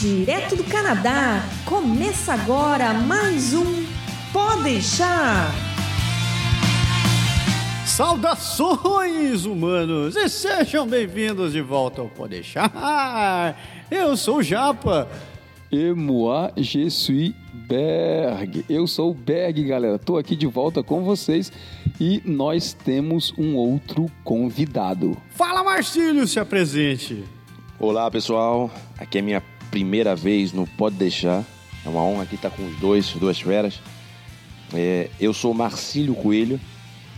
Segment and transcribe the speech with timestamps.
[0.00, 1.44] direto do Canadá.
[1.66, 3.84] Começa agora mais um
[4.32, 5.52] Pode deixar.
[7.84, 13.60] Saudações, humanos, e sejam bem-vindos de volta ao Pode deixar.
[13.90, 15.06] Eu sou o Japa.
[15.70, 18.64] E moi, je suis Berg.
[18.70, 19.98] Eu sou o Berg, galera.
[19.98, 21.52] Tô aqui de volta com vocês
[22.00, 25.14] e nós temos um outro convidado.
[25.28, 27.22] Fala, Marcílio, se apresente.
[27.78, 28.70] Olá, pessoal.
[28.98, 31.44] Aqui é minha primeira vez no Pode Deixar.
[31.84, 33.80] É uma honra aqui estar com os dois, duas feras.
[34.74, 36.60] É, eu sou Marcílio Coelho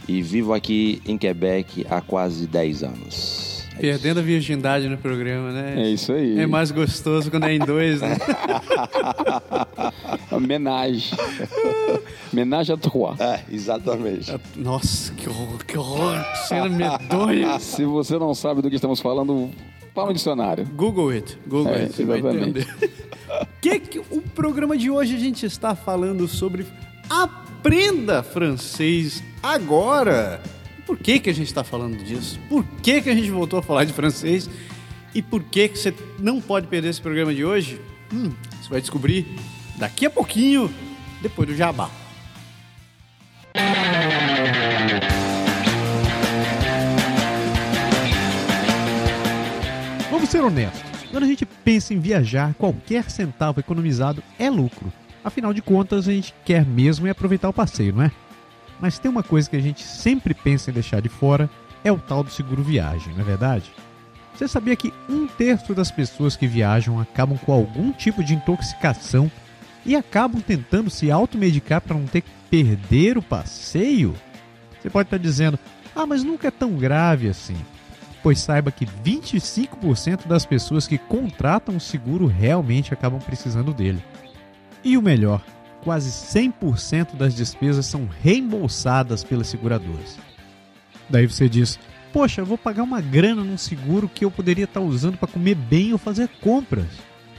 [0.09, 3.53] e vivo aqui em Quebec há quase 10 anos.
[3.77, 5.75] É Perdendo a virgindade no programa, né?
[5.79, 6.39] É isso aí.
[6.39, 8.19] É mais gostoso quando é em dois, né?
[10.31, 11.17] Homenagem.
[12.33, 13.19] Homenagem a trois.
[13.19, 14.31] É, exatamente.
[14.57, 16.23] Nossa, que horror, que horror.
[16.23, 17.59] Que cena medonha.
[17.59, 19.51] Se você não sabe do que estamos falando,
[19.95, 20.65] fala no dicionário.
[20.75, 21.39] Google it.
[21.47, 21.95] Google É, it.
[21.95, 22.67] Você vai exatamente.
[23.61, 26.67] que que o programa de hoje a gente está falando sobre
[27.09, 30.43] aprenda francês agora.
[30.87, 32.39] Por que que a gente está falando disso?
[32.49, 34.49] Por que que a gente voltou a falar de francês?
[35.15, 37.81] E por que que você não pode perder esse programa de hoje?
[38.13, 39.27] Hum, você vai descobrir
[39.77, 40.73] daqui a pouquinho,
[41.21, 41.91] depois do jabá.
[50.33, 51.05] Ser honestos.
[51.11, 54.91] Quando a gente pensa em viajar, qualquer centavo economizado é lucro.
[55.23, 58.11] Afinal de contas, a gente quer mesmo é aproveitar o passeio, não é?
[58.81, 61.51] Mas tem uma coisa que a gente sempre pensa em deixar de fora,
[61.85, 63.71] é o tal do seguro viagem, não é verdade?
[64.35, 69.31] Você sabia que um terço das pessoas que viajam acabam com algum tipo de intoxicação
[69.85, 74.15] e acabam tentando se automedicar para não ter que perder o passeio?
[74.81, 75.59] Você pode estar dizendo,
[75.95, 77.57] ah, mas nunca é tão grave assim
[78.23, 84.03] pois saiba que 25% das pessoas que contratam o seguro realmente acabam precisando dele.
[84.85, 85.43] E o melhor,
[85.83, 90.19] quase 100% das despesas são reembolsadas pelas seguradoras.
[91.09, 91.79] Daí você diz:
[92.13, 95.93] Poxa, vou pagar uma grana num seguro que eu poderia estar usando para comer bem
[95.93, 96.89] ou fazer compras.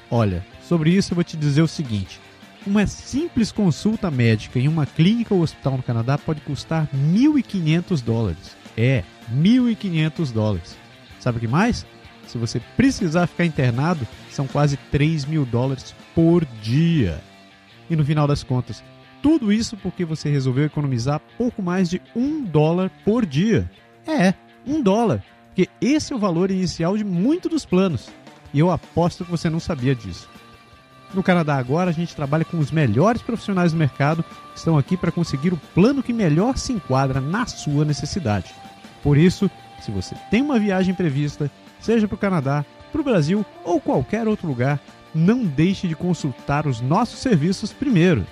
[0.09, 2.19] Olha, sobre isso eu vou te dizer o seguinte:
[2.65, 8.62] uma simples consulta médica em uma clínica ou hospital no Canadá pode custar 1.500 dólares.
[8.77, 9.03] É,
[9.33, 10.77] 1.500 dólares.
[11.19, 11.85] Sabe o que mais?
[12.27, 17.21] Se você precisar ficar internado, são quase 3 mil dólares por dia.
[17.89, 18.83] E no final das contas,
[19.21, 23.69] tudo isso porque você resolveu economizar pouco mais de um dólar por dia.
[24.07, 24.33] É,
[24.65, 25.23] um dólar.
[25.47, 28.09] Porque esse é o valor inicial de muitos dos planos.
[28.53, 30.27] E eu aposto que você não sabia disso.
[31.13, 34.97] No Canadá agora a gente trabalha com os melhores profissionais do mercado que estão aqui
[34.97, 38.53] para conseguir o plano que melhor se enquadra na sua necessidade.
[39.03, 43.45] Por isso, se você tem uma viagem prevista, seja para o Canadá, para o Brasil
[43.63, 44.79] ou qualquer outro lugar,
[45.13, 48.25] não deixe de consultar os nossos serviços primeiro.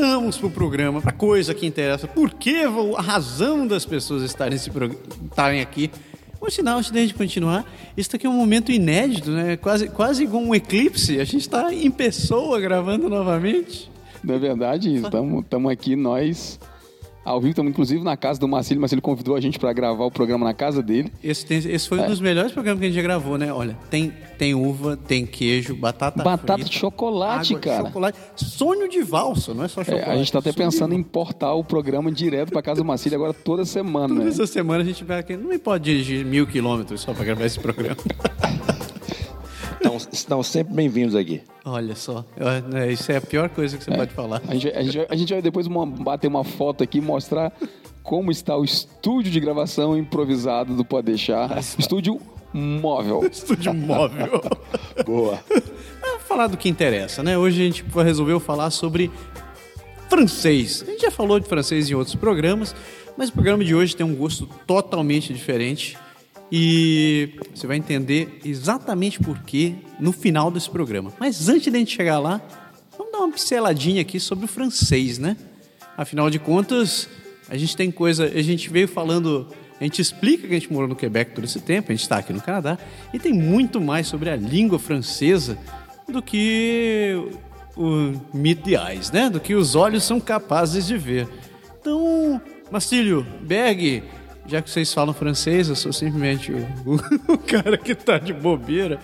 [0.00, 2.08] Voltamos pro programa, pra coisa que interessa.
[2.08, 2.62] Por que
[2.96, 4.96] a razão das pessoas estarem, prog-
[5.30, 5.90] estarem aqui?
[6.38, 9.58] Por sinal, antes de gente continuar, isso aqui é um momento inédito, né?
[9.58, 11.20] Quase, quase igual um eclipse.
[11.20, 13.90] A gente está em pessoa gravando novamente.
[14.24, 14.94] Não é verdade?
[14.94, 16.58] Estamos aqui nós
[17.24, 18.80] ao vivo, estamos inclusive na casa do Marcílio.
[18.80, 21.12] Marcílio convidou a gente para gravar o programa na casa dele.
[21.22, 23.52] Esse, tem- esse foi um dos melhores programas que a gente já gravou, né?
[23.52, 27.86] Olha, tem, tem uva, tem queijo, batata Batata frita, de chocolate, água cara.
[27.86, 28.18] chocolate.
[28.36, 30.10] Sonho de valsa, não é só É, chocolate.
[30.10, 33.16] a gente está até sonho pensando em importar o programa direto para casa do Marcílio
[33.16, 34.08] agora toda semana.
[34.08, 34.30] Toda né?
[34.30, 35.36] essa semana a gente vai aqui.
[35.36, 37.96] Não me pode dirigir mil quilômetros só para gravar esse programa.
[40.12, 41.42] Estão sempre bem-vindos aqui.
[41.64, 44.40] Olha só, eu- é, isso é a pior coisa que você pode falar.
[44.48, 47.52] A gente, a gente vai- a gente vai depois bater uma foto aqui e mostrar
[48.02, 51.58] como está o estúdio de gravação improvisado do Pode Deixar.
[51.78, 52.20] Estúdio
[52.52, 53.26] móvel.
[53.30, 54.40] Estúdio móvel.
[55.04, 55.38] Boa.
[56.00, 57.36] Vamos falar do que interessa, né?
[57.36, 59.10] Hoje a gente resolveu falar sobre
[60.08, 60.82] francês.
[60.86, 62.74] A gente já falou de francês em outros programas,
[63.16, 65.96] mas o programa de hoje tem um gosto totalmente diferente.
[66.52, 71.12] E você vai entender exatamente por quê no final desse programa.
[71.18, 72.40] Mas antes de a gente chegar lá,
[72.96, 75.36] vamos dar uma pinceladinha aqui sobre o francês, né?
[75.96, 77.08] Afinal de contas,
[77.48, 78.24] a gente tem coisa.
[78.24, 79.46] A gente veio falando
[79.80, 82.18] A gente explica que a gente morou no Quebec todo esse tempo, a gente está
[82.18, 82.76] aqui no Canadá,
[83.14, 85.56] e tem muito mais sobre a língua francesa
[86.06, 87.14] do que
[87.74, 88.12] o
[88.62, 89.30] the eyes, né?
[89.30, 91.26] Do que os olhos são capazes de ver.
[91.80, 92.38] Então,
[92.70, 94.02] Marcílio, Berg,
[94.50, 96.94] já que vocês falam francês, eu sou simplesmente o,
[97.32, 98.98] o cara que tá de bobeira.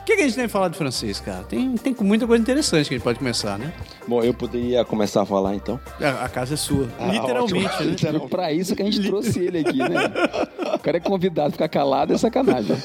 [0.00, 1.44] O que, que a gente tem que falar de francês, cara?
[1.44, 3.72] Tem, tem muita coisa interessante que a gente pode começar, né?
[4.06, 5.78] Bom, eu poderia começar a falar então.
[6.00, 6.88] A, a casa é sua.
[6.98, 8.12] Ah, Literalmente, ótimo.
[8.12, 8.20] né?
[8.24, 10.10] E pra isso que a gente trouxe ele aqui, né?
[10.74, 12.76] O cara é convidado, ficar calado é sacanagem.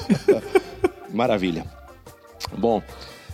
[1.12, 1.64] Maravilha.
[2.58, 2.82] Bom,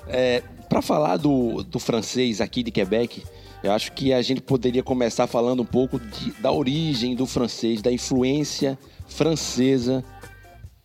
[0.06, 3.25] é, para falar do, do francês aqui de Quebec,
[3.62, 7.82] eu acho que a gente poderia começar falando um pouco de- da origem do francês,
[7.82, 8.78] da influência
[9.08, 10.04] francesa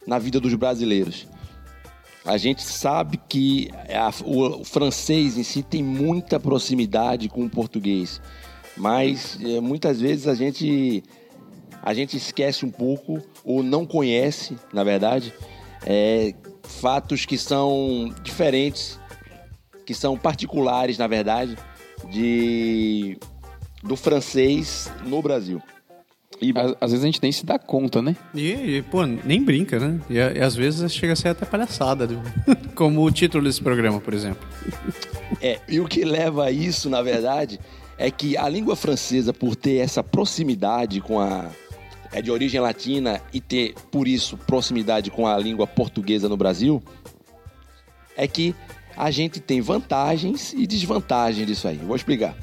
[0.05, 1.27] na vida dos brasileiros.
[2.25, 7.49] A gente sabe que a- o, o francês em si tem muita proximidade com o
[7.49, 8.19] português,
[8.75, 11.03] mas é, muitas vezes a gente
[11.83, 15.31] a gente esquece um pouco ou não conhece, na verdade,
[15.85, 16.33] é,
[16.63, 18.99] fatos que são diferentes,
[19.85, 21.55] que são particulares, na verdade,
[22.11, 23.17] de
[23.83, 25.61] do francês no Brasil.
[26.41, 28.15] E Às, às vezes a gente nem se dá conta, né?
[28.33, 29.99] E, e, pô, nem brinca, né?
[30.09, 32.07] E, e às vezes chega a ser até palhaçada,
[32.75, 34.45] como o título desse programa, por exemplo.
[35.41, 37.59] É, e o que leva a isso, na verdade,
[37.97, 41.49] é que a língua francesa, por ter essa proximidade com a.
[42.11, 46.83] é de origem latina e ter, por isso, proximidade com a língua portuguesa no Brasil,
[48.17, 48.53] é que
[48.95, 51.77] a gente tem vantagens e desvantagens disso aí.
[51.77, 52.35] Vou explicar.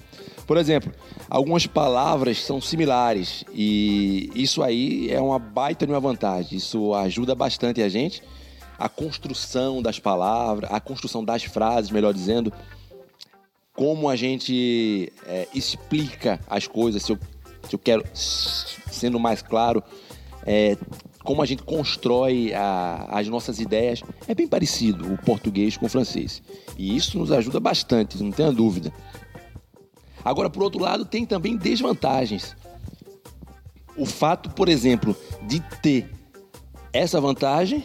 [0.46, 0.92] Por exemplo,
[1.30, 6.58] algumas palavras são similares e isso aí é uma baita de uma vantagem.
[6.58, 8.22] Isso ajuda bastante a gente.
[8.78, 12.52] A construção das palavras, a construção das frases, melhor dizendo,
[13.74, 17.18] como a gente é, explica as coisas, se eu,
[17.68, 19.82] se eu quero, sendo mais claro,
[20.44, 20.76] é,
[21.24, 25.88] como a gente constrói a- as nossas ideias, é bem parecido o português com o
[25.88, 26.42] francês.
[26.76, 28.92] E isso nos ajuda bastante, não tenha dúvida.
[30.24, 32.56] Agora, por outro lado, tem também desvantagens.
[33.96, 35.16] O fato, por exemplo,
[35.46, 36.08] de ter
[36.92, 37.84] essa vantagem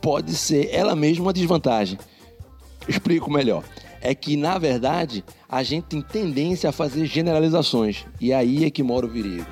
[0.00, 1.98] pode ser ela mesma uma desvantagem.
[2.86, 3.64] Explico melhor.
[4.00, 8.04] É que, na verdade, a gente tem tendência a fazer generalizações.
[8.20, 9.46] E aí é que mora o perigo.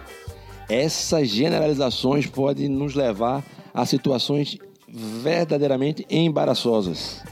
[0.68, 4.56] Essas generalizações podem nos levar a situações
[4.88, 7.22] verdadeiramente embaraçosas.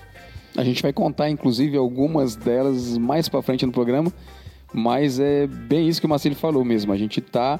[0.57, 4.13] A gente vai contar, inclusive, algumas delas mais pra frente no programa,
[4.73, 6.93] mas é bem isso que o Marcelo falou mesmo.
[6.93, 7.59] A gente tá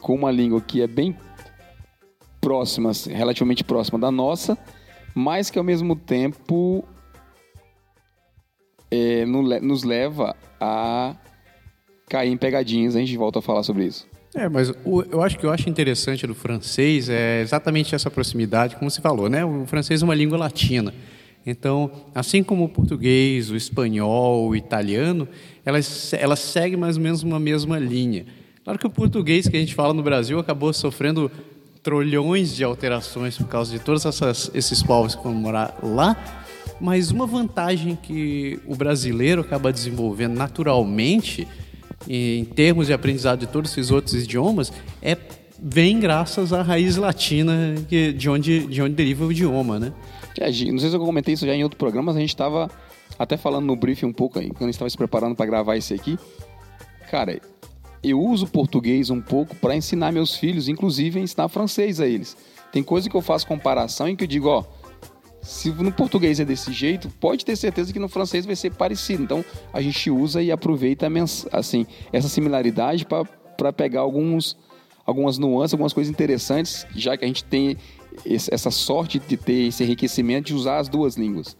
[0.00, 1.16] com uma língua que é bem
[2.40, 4.58] próxima, relativamente próxima da nossa,
[5.14, 6.82] mas que ao mesmo tempo
[8.90, 11.14] é, no- nos leva a
[12.08, 12.96] cair em pegadinhas.
[12.96, 14.09] A gente volta a falar sobre isso.
[14.34, 18.76] É, mas o- eu acho que eu acho interessante do francês é exatamente essa proximidade,
[18.76, 19.44] como você falou, né?
[19.44, 20.94] O francês é uma língua latina.
[21.44, 25.26] Então, assim como o português, o espanhol, o italiano,
[25.64, 28.26] elas, elas seguem mais ou menos uma mesma linha.
[28.62, 31.30] Claro que o português que a gente fala no Brasil acabou sofrendo
[31.82, 36.14] trilhões de alterações por causa de todos essas- esses povos que vão morar lá,
[36.78, 41.48] mas uma vantagem que o brasileiro acaba desenvolvendo naturalmente
[42.08, 45.16] em termos de aprendizado de todos esses outros idiomas é
[45.62, 49.92] vem graças à raiz latina que, de onde de onde deriva o idioma, né?
[50.38, 52.70] É, não sei se eu comentei isso já em outro programa, mas a gente estava
[53.18, 55.76] até falando no briefing um pouco aí, quando a gente estava se preparando para gravar
[55.76, 56.18] esse aqui.
[57.10, 57.38] Cara,
[58.02, 62.36] eu uso português um pouco para ensinar meus filhos, inclusive ensinar francês a eles.
[62.72, 64.64] Tem coisa que eu faço comparação em que eu digo, ó,
[65.42, 69.22] se no português é desse jeito, pode ter certeza que no francês vai ser parecido.
[69.22, 71.08] Então a gente usa e aproveita
[71.52, 74.56] assim, essa similaridade para pegar alguns,
[75.06, 77.76] algumas nuances, algumas coisas interessantes, já que a gente tem
[78.24, 81.56] esse- essa sorte de ter esse enriquecimento de usar as duas línguas.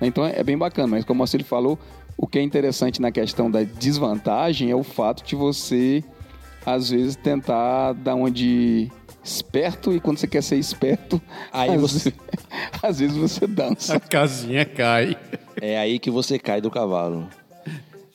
[0.00, 1.78] Então é bem bacana, mas como o falou,
[2.18, 6.04] o que é interessante na questão da desvantagem é o fato de você,
[6.64, 8.90] às vezes, tentar dar uma de
[9.26, 11.20] esperto e quando você quer ser esperto,
[11.52, 12.20] Aí às, você- vezes,
[12.82, 13.96] às vezes você dança.
[13.96, 15.16] A casinha cai.
[15.60, 17.28] É aí que você cai do cavalo.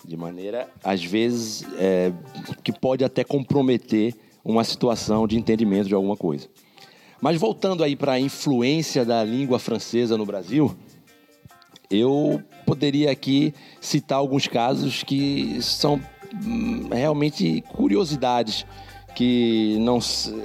[0.06, 2.12] De maneira, às vezes, é,
[2.64, 4.14] que pode até comprometer
[4.44, 6.48] uma situação de entendimento de alguma coisa.
[7.22, 10.76] Mas voltando aí para a influência da língua francesa no Brasil,
[11.90, 16.02] eu poderia aqui citar alguns casos que são
[16.44, 18.66] hum, realmente curiosidades
[19.16, 20.00] que não,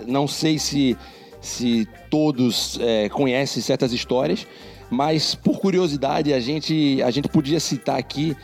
[0.07, 0.97] não sei se,
[1.41, 4.47] se todos é, conhecem certas histórias,
[4.91, 8.37] mas por curiosidade a gente, a gente podia citar aqui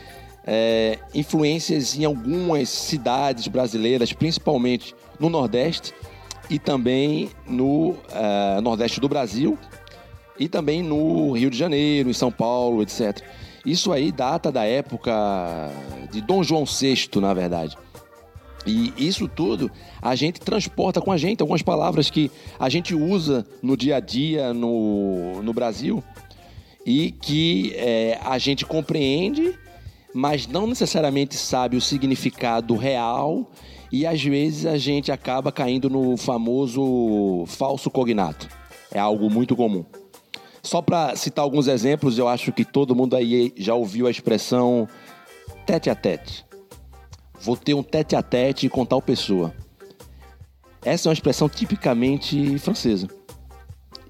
[0.45, 5.93] é, influências em algumas cidades brasileiras, principalmente no Nordeste,
[6.49, 9.57] e também no eh, Nordeste do Brasil
[10.37, 13.21] e também no Rio de Janeiro, em São Paulo, etc.
[13.65, 15.11] Isso aí data da época
[16.11, 17.77] de Dom João VI, na verdade.
[18.65, 19.71] E isso tudo
[20.03, 22.29] a gente transporta com a gente algumas palavras que
[22.59, 26.03] a gente usa no dia a dia no, no Brasil
[26.85, 29.57] e que é, a gente compreende,
[30.13, 33.49] mas não necessariamente sabe o significado real
[33.89, 38.49] e às vezes a gente acaba caindo no famoso falso cognato.
[38.91, 39.85] É algo muito comum.
[40.61, 44.85] Só para citar alguns exemplos, eu acho que todo mundo aí já ouviu a expressão
[45.65, 46.45] tete a tete
[47.43, 49.53] vou ter um tete a tete com tal pessoa.
[50.85, 53.07] Essa é uma expressão tipicamente francesa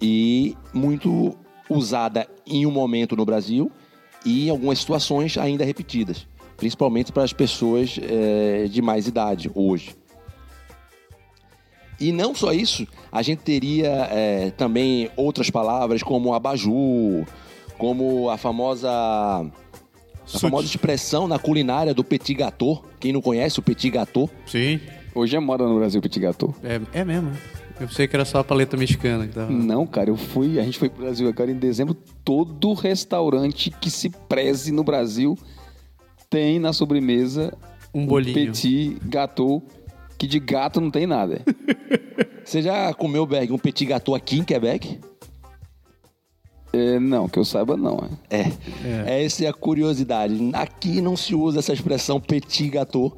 [0.02, 1.38] e muito
[1.70, 3.72] usada em um momento no Brasil
[4.26, 6.28] e em algumas situações ainda repetidas,
[6.58, 9.96] principalmente para as pessoas é, de mais idade hoje.
[12.00, 17.26] E não só isso, a gente teria é, também outras palavras como abajur,
[17.78, 22.84] como a famosa a famosa expressão na culinária do petit gâteau.
[23.00, 24.30] Quem não conhece o petit gâteau?
[24.46, 24.80] Sim.
[25.16, 26.56] Hoje é moda no Brasil petit gâteau.
[26.64, 27.32] É, é mesmo.
[27.80, 29.28] Eu pensei que era só a paleta mexicana.
[29.28, 29.52] Que tava...
[29.52, 31.96] Não, cara, eu fui, a gente foi pro Brasil agora em dezembro.
[32.24, 35.38] Todo restaurante que se preze no Brasil
[36.30, 37.54] tem na sobremesa
[37.94, 38.34] um bolinho.
[38.34, 39.62] petit gâteau,
[40.18, 41.42] que de gato não tem nada.
[42.44, 45.00] Você já comeu, Berg, um petit gâteau aqui em Quebec?
[46.74, 48.10] É, não, que eu saiba não.
[48.32, 48.52] É.
[49.08, 49.24] é.
[49.24, 50.50] Essa é a curiosidade.
[50.54, 53.16] Aqui não se usa essa expressão petit gâteau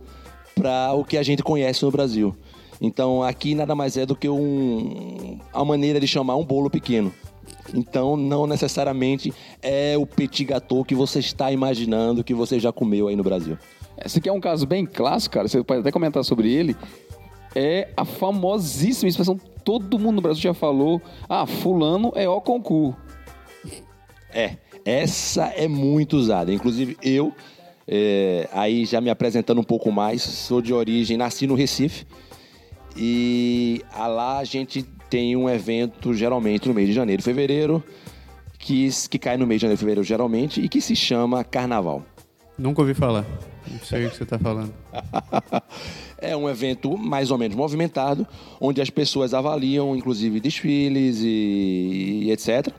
[0.56, 2.36] para o que a gente conhece no Brasil.
[2.82, 7.14] Então aqui nada mais é do que um, a maneira de chamar um bolo pequeno.
[7.74, 13.08] Então não necessariamente é o petit gâteau que você está imaginando que você já comeu
[13.08, 13.58] aí no Brasil.
[14.04, 15.48] Esse aqui é um caso bem clássico, cara.
[15.48, 16.76] Você pode até comentar sobre ele.
[17.56, 19.40] É a famosíssima expressão.
[19.64, 21.02] Todo mundo no Brasil já falou.
[21.30, 22.98] Ah, fulano é o concurso.
[24.34, 26.54] É, essa é muito usada.
[26.54, 27.34] Inclusive, eu,
[27.88, 32.06] é, aí já me apresentando um pouco mais, sou de origem, nasci no Recife.
[32.98, 37.84] E lá a gente tem um evento geralmente no mês de janeiro e fevereiro,
[38.58, 42.04] que, que cai no mês de janeiro e fevereiro geralmente, e que se chama Carnaval.
[42.58, 43.26] Nunca ouvi falar.
[43.70, 44.74] Não sei o que você está falando.
[46.18, 48.26] é um evento mais ou menos movimentado,
[48.62, 52.74] onde as pessoas avaliam, inclusive, desfiles e, e etc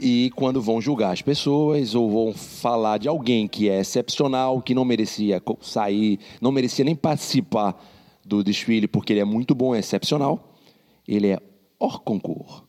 [0.00, 4.74] e quando vão julgar as pessoas ou vão falar de alguém que é excepcional, que
[4.74, 7.78] não merecia sair, não merecia nem participar
[8.24, 10.54] do desfile porque ele é muito bom, é excepcional,
[11.06, 11.38] ele é
[11.78, 12.62] hors concours.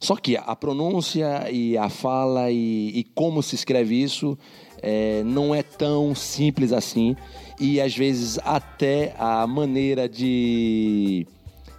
[0.00, 4.36] Só que a pronúncia e a fala e, e como se escreve isso
[4.82, 7.16] é, não é tão simples assim
[7.58, 11.26] e às vezes até a maneira de,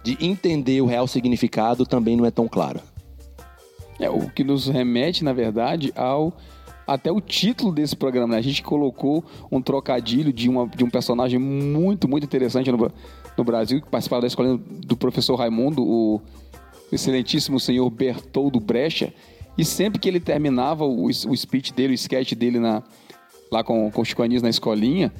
[0.02, 2.82] de entender o real significado também não é tão clara.
[3.98, 6.36] É, o que nos remete, na verdade, ao
[6.86, 8.34] até o título desse programa.
[8.34, 8.38] Né?
[8.38, 12.92] A gente colocou um trocadilho de, uma, de um personagem muito, muito interessante no,
[13.36, 16.20] no Brasil, que participava da escola do professor Raimundo, o
[16.92, 19.12] excelentíssimo senhor Bertoldo Brecha.
[19.58, 22.82] E sempre que ele terminava o, o speech dele, o sketch dele na,
[23.50, 25.12] lá com, com o Chico Anis na escolinha,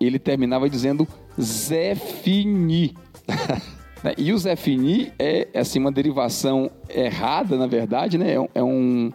[0.00, 1.06] ele terminava dizendo
[1.40, 2.96] Zé Fini.
[4.04, 4.12] Né?
[4.18, 8.34] E o Zé Fini é assim, uma derivação errada, na verdade, né?
[8.54, 9.10] É, um,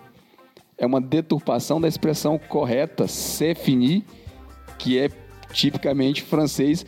[0.75, 4.03] é uma deturpação da expressão correta, c'est fini,
[4.79, 5.09] que é
[5.53, 6.85] tipicamente francês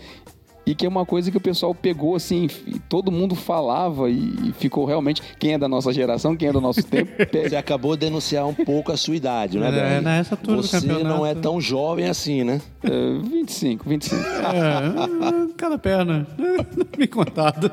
[0.65, 2.48] e que é uma coisa que o pessoal pegou assim,
[2.88, 6.84] todo mundo falava e ficou realmente, quem é da nossa geração, quem é do nosso
[6.88, 7.12] tempo.
[7.32, 9.98] Você acabou de denunciar um pouco a sua idade, não é?
[9.98, 11.15] É, nessa altura Você do campeonato.
[11.15, 12.62] não é tão jovem assim, né?
[12.84, 12.89] É,
[13.24, 14.22] 25, 25.
[14.22, 16.27] É, cada perna,
[16.98, 17.72] me contado.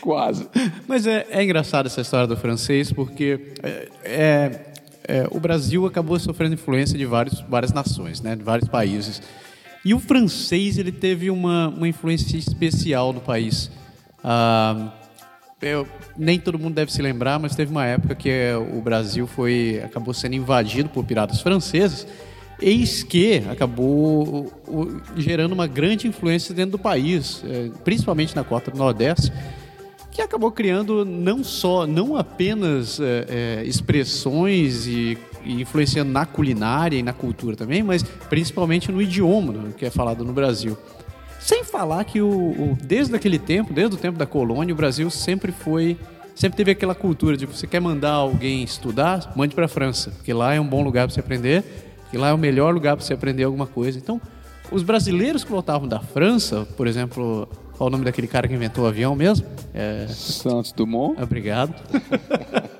[0.00, 0.48] Quase.
[0.88, 4.60] Mas é, é engraçado essa história do francês, porque é, é,
[5.06, 9.20] é, o Brasil acabou sofrendo influência de vários, várias nações, né, de vários países.
[9.84, 13.70] E o francês ele teve uma, uma influência especial no país.
[14.22, 14.92] Ah,
[15.60, 15.86] eu,
[16.16, 18.30] nem todo mundo deve se lembrar, mas teve uma época que
[18.72, 22.06] o Brasil foi acabou sendo invadido por piratas franceses.
[22.60, 24.52] Eis que acabou
[25.16, 29.32] gerando uma grande influência dentro do país, eh, principalmente na costa do Nordeste
[30.14, 37.02] que acabou criando não só, não apenas é, expressões e, e, influenciando na culinária e
[37.02, 40.76] na cultura também, mas principalmente no idioma né, que é falado no Brasil.
[41.40, 45.10] Sem falar que o, o, desde aquele tempo, desde o tempo da colônia, o Brasil
[45.10, 45.98] sempre foi,
[46.34, 50.32] sempre teve aquela cultura de você quer mandar alguém estudar, mande para a França, porque
[50.32, 51.62] lá é um bom lugar para você aprender,
[52.02, 53.98] porque lá é o melhor lugar para você aprender alguma coisa.
[53.98, 54.20] Então,
[54.72, 57.46] os brasileiros que voltavam da França, por exemplo,
[57.76, 59.46] Qual o nome daquele cara que inventou o avião mesmo?
[59.74, 61.20] É, Santos Dumont.
[61.20, 61.74] obrigado.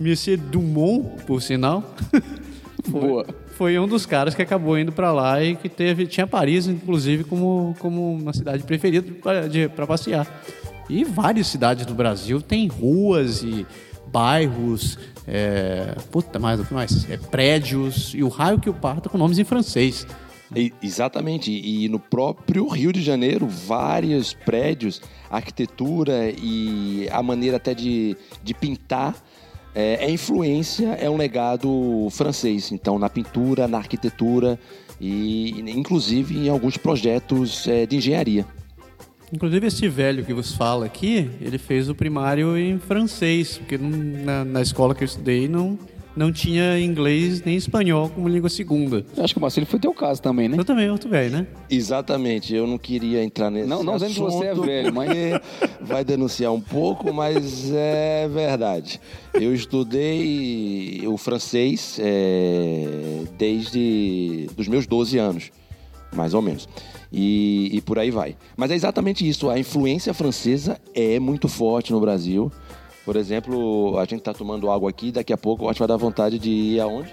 [0.00, 1.94] Monsieur Dumont, por sinal.
[2.88, 3.26] Boa.
[3.50, 7.24] Foi um dos caras que acabou indo para lá e que teve tinha Paris, inclusive,
[7.24, 9.12] como, como uma cidade preferida
[9.68, 10.26] para passear.
[10.88, 13.66] E várias cidades do Brasil têm ruas e
[14.06, 17.08] bairros, é, puta, mais o que mais?
[17.10, 20.06] É, prédios e o raio que o parta com nomes em francês.
[20.56, 21.52] E- exatamente.
[21.52, 28.54] E no próprio Rio de Janeiro, vários prédios, arquitetura e a maneira até de, de
[28.54, 29.14] pintar
[29.74, 32.72] é, é influência, é um legado francês.
[32.72, 34.58] Então, na pintura, na arquitetura
[35.00, 38.46] e, inclusive, em alguns projetos é, de engenharia.
[39.32, 44.44] Inclusive, esse velho que vos fala aqui, ele fez o primário em francês, porque na,
[44.44, 45.78] na escola que eu estudei não,
[46.20, 49.02] não tinha inglês nem espanhol como língua segunda.
[49.16, 50.56] Eu acho que o Marcelo foi teu caso também, né?
[50.58, 51.46] Eu também, outro velho, né?
[51.70, 55.10] Exatamente, eu não queria entrar nesse Não- não dizendo que você é assunto, velho, mas-
[55.80, 59.00] vai denunciar um pouco, mas é verdade.
[59.32, 65.50] Eu estudei o francês é, desde os meus 12 anos,
[66.14, 66.68] mais ou menos.
[67.12, 68.36] E, e por aí vai.
[68.56, 72.52] Mas é exatamente isso, a influência francesa é muito forte no Brasil.
[73.10, 75.96] Por exemplo, a gente está tomando água aqui, daqui a pouco acho que vai dar
[75.96, 77.12] vontade de ir aonde?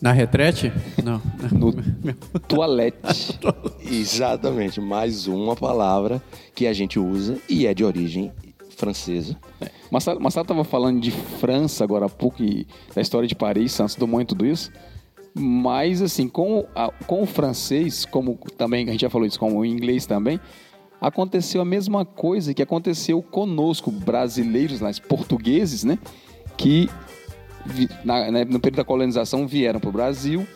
[0.00, 0.72] Na retrete?
[1.04, 1.20] Não.
[1.52, 3.38] No toalete.
[3.82, 6.22] Exatamente, mais uma palavra
[6.54, 8.32] que a gente usa e é de origem
[8.78, 9.36] francesa.
[9.90, 13.94] Marcelo, Marcelo tava falando de França agora há pouco e da história de Paris, Santos
[13.96, 14.72] Dumont e tudo isso.
[15.34, 19.54] Mas, assim, com, a- com o francês, como também, a gente já falou isso, com
[19.54, 20.40] o inglês também,
[21.00, 25.98] aconteceu a mesma coisa que aconteceu conosco, brasileiros, mas portugueses, né?
[26.56, 26.88] Que
[27.64, 30.46] vi- na- né, no período da colonização vieram para o Brasil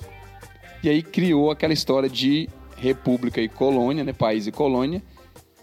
[0.83, 4.13] e aí criou aquela história de república e colônia, né?
[4.13, 5.03] País e colônia,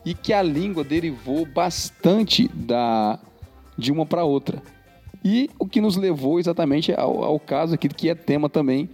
[0.03, 3.19] e que a língua derivou bastante da
[3.77, 4.61] de uma para outra.
[5.23, 8.89] E o que nos levou exatamente ao, ao caso aqui, que é tema também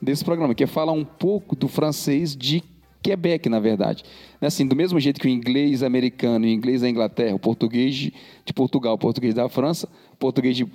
[0.00, 2.62] desse programa, que é falar um pouco do francês de
[3.06, 4.02] Quebec, na verdade.
[4.40, 7.94] Assim, do mesmo jeito que o inglês americano e o inglês da Inglaterra, o português
[7.94, 8.12] de,
[8.54, 10.66] Portugal, o português da França, o português de-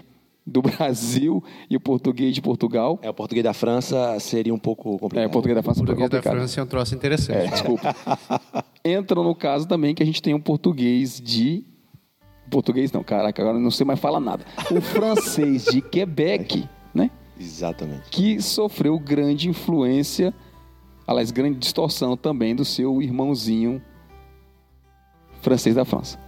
[0.45, 2.99] do Brasil e o português de Portugal.
[3.03, 5.27] É, o português da França seria um pouco É, complicado.
[5.27, 6.31] o português da França O é um pouco português da.
[6.31, 7.37] França é um troço interessante.
[7.37, 7.95] É, desculpa.
[8.83, 11.63] Entram no caso também que a gente tem um português de.
[12.49, 14.43] Português não, caraca, agora não sei mais falar nada.
[14.71, 17.09] O francês de Quebec, né?
[17.39, 18.09] Exatamente.
[18.09, 20.33] Que sofreu grande influência,
[21.11, 23.81] aliás, grande distorção também do seu irmãozinho
[25.41, 26.19] francês da França.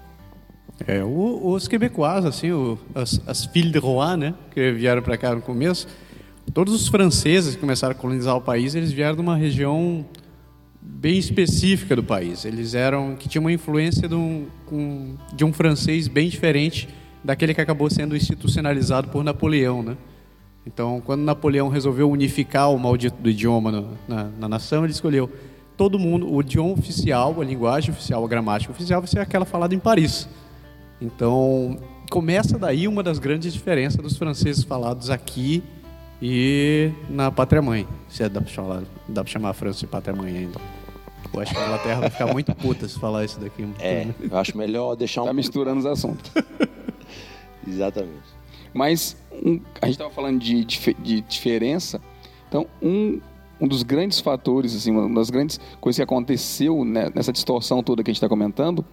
[0.88, 5.36] É, os quebecois, assim, o- as, as filles de Rouen, né, que vieram para cá
[5.36, 5.88] no começo,
[6.54, 10.04] todos os franceses que começaram a colonizar o país, eles vieram de uma região
[10.82, 12.44] bem específica do país.
[12.44, 16.90] Eles eram que tinha uma influência de um, com- de um francês bem diferente
[17.24, 19.96] daquele que acabou sendo institucionalizado por Napoleão, né?
[20.66, 25.30] Então, quando Napoleão resolveu unificar o maldito do idioma no- na, na nação, ele escolheu
[25.76, 29.76] todo mundo, o idioma oficial, a linguagem oficial, a gramática oficial vai ser aquela falada
[29.76, 30.28] em Paris.
[31.02, 31.78] Então,
[32.10, 35.62] começa daí uma das grandes diferenças dos franceses falados aqui
[36.22, 37.86] e na pátria-mãe.
[38.08, 40.60] Se é, dá para chamar, dá pra chamar a França de pátria-mãe ainda.
[41.34, 43.68] Eu acho que a Inglaterra vai ficar muito puta se falar isso daqui.
[43.80, 45.26] É, eu acho melhor deixar um.
[45.26, 46.32] Tá misturando os assuntos.
[47.68, 48.43] Exatamente.
[48.74, 52.02] Mas um- a gente estava falando de, de diferença.
[52.48, 53.20] Então, um,
[53.60, 58.04] um dos grandes fatores, assim, uma das grandes coisas que aconteceu né, nessa distorção toda
[58.04, 58.86] que a gente está comentando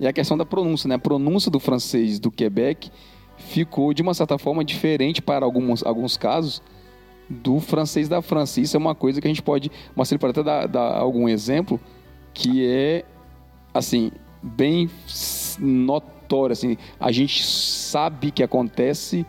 [0.00, 0.88] é a questão da pronúncia.
[0.88, 0.94] Né?
[0.94, 2.90] A pronúncia do francês do Quebec
[3.36, 6.62] ficou, de uma certa forma, diferente para alguns, alguns casos
[7.28, 8.60] do francês da França.
[8.60, 9.70] Isso é uma coisa que a gente pode...
[9.94, 11.80] Marcelo pode até dar, dar algum exemplo
[12.34, 13.04] que é,
[13.72, 14.10] assim,
[14.42, 14.90] bem
[15.58, 16.19] notório.
[16.52, 19.26] Assim, a gente sabe que acontece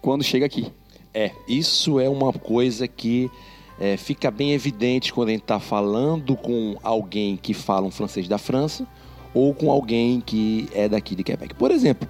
[0.00, 0.72] quando chega aqui.
[1.12, 3.30] É, isso é uma coisa que
[3.78, 8.28] é, fica bem evidente quando a gente está falando com alguém que fala um francês
[8.28, 8.86] da França
[9.34, 11.54] ou com alguém que é daqui de Quebec.
[11.54, 12.08] Por exemplo,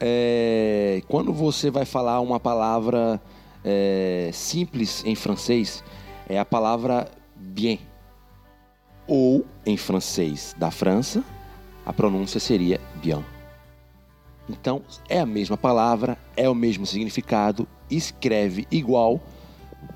[0.00, 3.20] é, quando você vai falar uma palavra
[3.64, 5.84] é, simples em francês,
[6.28, 7.78] é a palavra bien.
[9.06, 11.22] Ou em francês da França,
[11.84, 13.33] a pronúncia seria bien.
[14.48, 19.20] Então, é a mesma palavra, é o mesmo significado, escreve igual,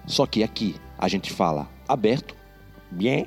[0.06, 2.34] só que aqui a gente fala aberto,
[2.90, 3.26] bien,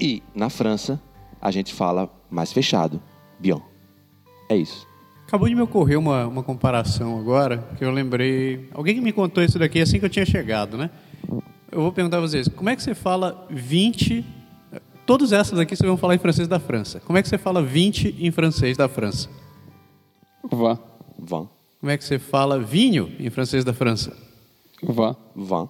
[0.00, 1.00] e na França
[1.40, 3.02] a gente fala mais fechado,
[3.38, 3.60] bien.
[4.48, 4.86] É isso.
[5.26, 8.68] Acabou de me ocorrer uma, uma comparação agora, que eu lembrei.
[8.72, 10.88] Alguém que me contou isso daqui assim que eu tinha chegado, né?
[11.72, 14.24] Eu vou perguntar a vocês: como é que você fala 20
[15.06, 17.00] todas essas aqui vocês vão falar em francês da França.
[17.00, 19.28] Como é que você fala 20 em francês da França?
[20.50, 20.78] Vá,
[21.18, 21.48] Vin.
[21.80, 24.16] Como é que você fala vinho em francês da França?
[24.82, 25.16] vá.
[25.34, 25.68] Vin.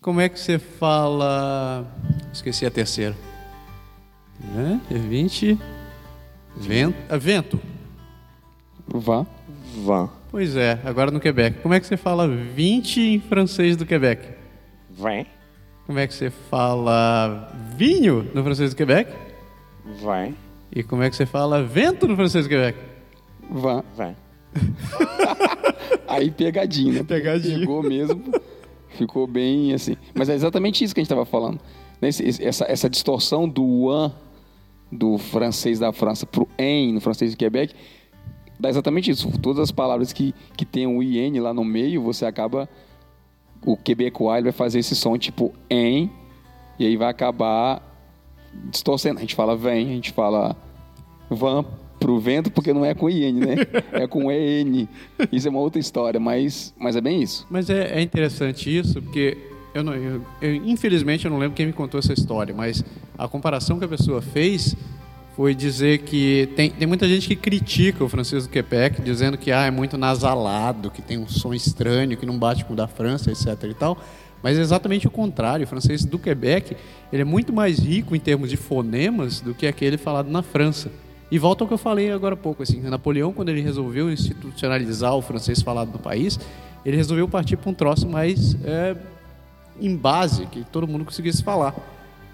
[0.00, 1.86] Como é que você fala.
[2.32, 3.16] Esqueci a terceira.
[4.90, 5.58] É, é 20.
[6.56, 6.96] Vento.
[7.08, 7.60] ah, vento.
[8.86, 9.26] Vá.
[9.74, 10.10] Vin.
[10.30, 11.60] Pois é, agora no Quebec.
[11.60, 14.28] Como é que você fala 20 em francês do Quebec?
[14.90, 15.26] Vin.
[15.86, 19.12] Como é que você fala vinho no francês do Quebec?
[19.84, 20.34] Vin.
[20.74, 22.93] E como é que você fala vento no francês do Quebec?
[23.54, 23.84] Vá.
[23.96, 24.16] Vin.
[26.08, 27.02] Aí pegadinha, né?
[27.04, 27.60] Pegadinha.
[27.60, 28.20] Pegou mesmo.
[28.88, 29.96] Ficou bem assim.
[30.12, 31.60] Mas é exatamente isso que a gente estava falando.
[32.00, 32.08] Né?
[32.08, 34.12] Essa, essa distorção do an
[34.90, 37.74] do francês da França pro en no francês do Quebec
[38.58, 39.30] dá exatamente isso.
[39.38, 42.68] Todas as palavras que, que tem o IN lá no meio, você acaba.
[43.64, 46.10] O quebecois vai fazer esse som tipo en
[46.78, 47.82] e aí vai acabar
[48.70, 49.18] distorcendo.
[49.18, 50.56] A gente fala vem, a gente fala
[51.30, 51.64] van
[52.04, 53.54] pro vento porque não é com IN, né?
[53.92, 54.86] É com EN.
[55.32, 57.46] Isso é uma outra história, mas, mas é bem isso.
[57.48, 59.38] Mas é, é interessante isso, porque
[59.74, 62.84] eu não, eu- eu- infelizmente eu não lembro quem me contou essa história, mas
[63.16, 64.76] a comparação que a pessoa fez
[65.34, 69.50] foi dizer que tem, tem muita gente que critica o francês do Quebec, dizendo que
[69.50, 72.86] ah, é muito nasalado, que tem um som estranho, que não bate com o da
[72.86, 73.64] França, etc.
[73.70, 73.96] e tal.
[74.42, 75.64] Mas é exatamente o contrário.
[75.64, 76.76] O francês do Quebec
[77.10, 80.92] ele é muito mais rico em termos de fonemas do que aquele falado na França.
[81.30, 82.62] E volta ao que eu falei agora há pouco.
[82.62, 86.38] Assim, Napoleão, quando ele resolveu institucionalizar o francês falado no país,
[86.84, 88.94] ele resolveu partir para um troço mais é,
[89.80, 91.74] em base, que todo mundo conseguisse falar.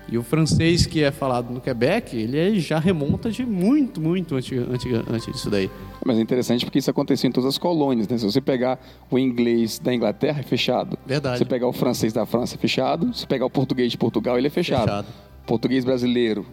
[0.09, 4.35] E o francês que é falado no Quebec, ele é- já remonta de muito, muito
[4.35, 5.71] antes, antes, antes disso daí.
[6.05, 8.19] Mas é interessante porque isso aconteceu em todas as colônias, né?
[8.19, 8.77] Se você pegar
[9.09, 10.99] o inglês da Inglaterra, é fechado.
[11.07, 11.39] Verdade.
[11.39, 13.15] Se você pegar o francês da França, é fechado.
[13.15, 14.83] Se pegar o português de Portugal, ele é fechado.
[14.89, 15.07] Fechado.
[15.47, 16.45] Português brasileiro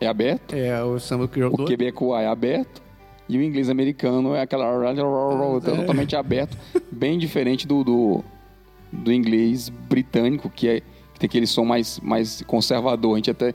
[0.00, 0.54] é aberto.
[0.54, 1.62] É o samba crioulo.
[1.62, 2.82] O quebecois é aberto.
[3.28, 4.66] E o inglês americano é aquela...
[5.60, 6.56] totalmente aberto.
[6.90, 8.24] Bem diferente do, do,
[8.90, 13.12] do inglês britânico, que é que tem aquele som mais, mais conservador.
[13.12, 13.54] A gente até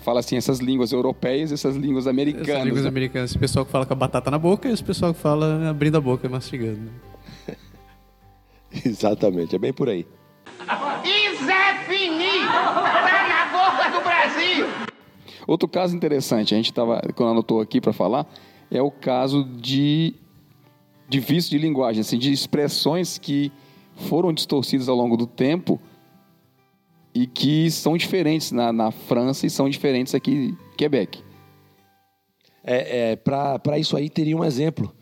[0.00, 2.48] fala assim, essas línguas europeias e essas línguas americanas.
[2.48, 2.88] Essas línguas né?
[2.88, 5.68] americanas, esse pessoal que fala com a batata na boca e esse pessoal que fala
[5.68, 6.80] abrindo a boca e mastigando.
[6.80, 7.54] né?
[8.84, 10.06] Exatamente, é bem por aí.
[11.04, 14.85] E Zé Fini tá na boca do Brasil.
[15.46, 18.26] Outro caso interessante, a gente estava, quando anotou aqui para falar,
[18.70, 20.14] é o caso de,
[21.08, 23.52] de vício de linguagem, assim, de expressões que
[23.94, 25.80] foram distorcidas ao longo do tempo
[27.14, 31.22] e que são diferentes na, na França e são diferentes aqui em Quebec.
[32.62, 34.92] É, é, Para isso aí teria um exemplo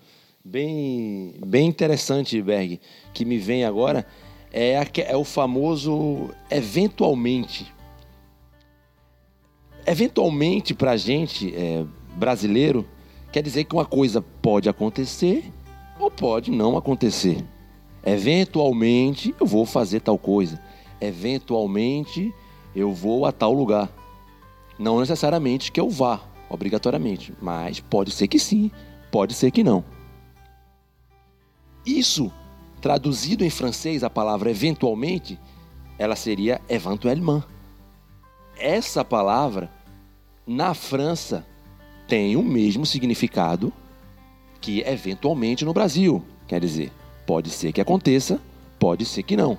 [0.45, 2.79] bem, bem interessante, Berg,
[3.15, 4.07] que me vem agora.
[4.53, 7.73] É, é o famoso eventualmente.
[9.87, 11.85] Eventualmente, para a gente é,
[12.16, 12.87] brasileiro,
[13.31, 15.53] quer dizer que uma coisa pode acontecer
[15.99, 17.44] ou pode não acontecer.
[18.05, 20.61] Eventualmente, eu vou fazer tal coisa.
[21.01, 22.33] Eventualmente,
[22.75, 23.90] eu vou a tal lugar.
[24.79, 28.70] Não necessariamente que eu vá, obrigatoriamente, mas pode ser que sim,
[29.11, 29.85] pode ser que não.
[31.87, 32.33] Isso,
[32.81, 35.38] traduzido em francês, a palavra eventualmente,
[35.99, 37.54] ela seria éventuellement.
[38.57, 39.71] Essa palavra,
[40.47, 41.45] na França,
[42.07, 43.73] tem o mesmo significado
[44.61, 46.25] que eventualmente no Brasil.
[46.47, 46.93] Quer dizer,
[47.27, 48.40] pode ser que aconteça,
[48.79, 49.59] pode ser que não.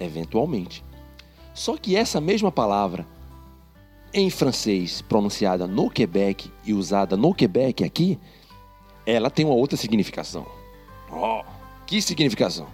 [0.00, 0.84] Eventualmente.
[1.54, 3.06] Só que essa mesma palavra,
[4.12, 8.18] em francês, pronunciada no Quebec e usada no Quebec aqui,
[9.06, 10.46] ela tem uma outra significação.
[11.10, 11.42] Oh,
[11.86, 12.66] que significação?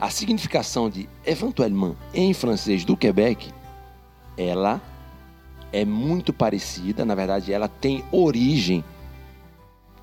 [0.00, 3.52] A significação de eventuellement em francês do Quebec,
[4.40, 4.80] ela
[5.72, 8.82] é muito parecida, na verdade, ela tem origem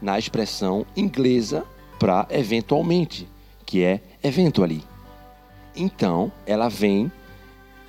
[0.02, 1.66] na expressão inglesa
[2.00, 3.28] para eventualmente,
[3.66, 4.84] que é eventually.
[5.76, 7.12] Então, ela vem,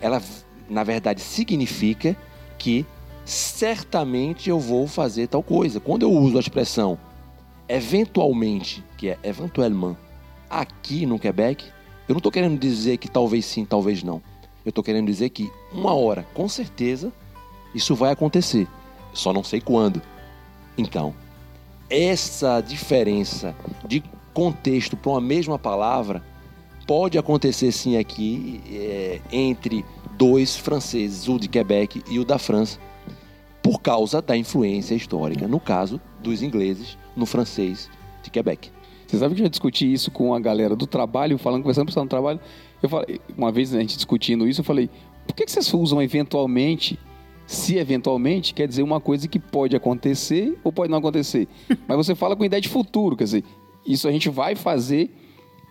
[0.00, 0.22] ela
[0.68, 2.16] na verdade significa
[2.58, 2.84] que
[3.24, 5.78] certamente eu vou fazer tal coisa.
[5.78, 6.98] Quando eu uso a expressão
[7.68, 9.94] eventualmente, que é eventuellement,
[10.48, 11.66] aqui no Quebec,
[12.08, 14.22] eu não estou querendo dizer que talvez sim, talvez não.
[14.68, 17.10] Eu estou querendo dizer que uma hora, com certeza,
[17.74, 18.68] isso vai acontecer.
[19.14, 20.02] Só não sei quando.
[20.76, 21.14] Então,
[21.88, 24.04] essa diferença de
[24.34, 26.22] contexto para uma mesma palavra
[26.86, 29.86] pode acontecer sim aqui é, entre
[30.18, 32.78] dois franceses, o de Quebec e o da França,
[33.62, 37.88] por causa da influência histórica, no caso dos ingleses, no francês
[38.22, 38.70] de Quebec.
[39.06, 41.88] Você sabe que eu já discuti isso com a galera do trabalho, falando, conversando com
[41.88, 42.40] o pessoal do trabalho.
[42.82, 44.88] Eu falei, uma vez a gente discutindo isso, eu falei,
[45.26, 46.98] por que, que vocês usam eventualmente
[47.46, 51.48] Se eventualmente quer dizer uma coisa que pode acontecer ou pode não acontecer.
[51.88, 53.44] Mas você fala com ideia de futuro, quer dizer,
[53.86, 55.10] isso a gente vai fazer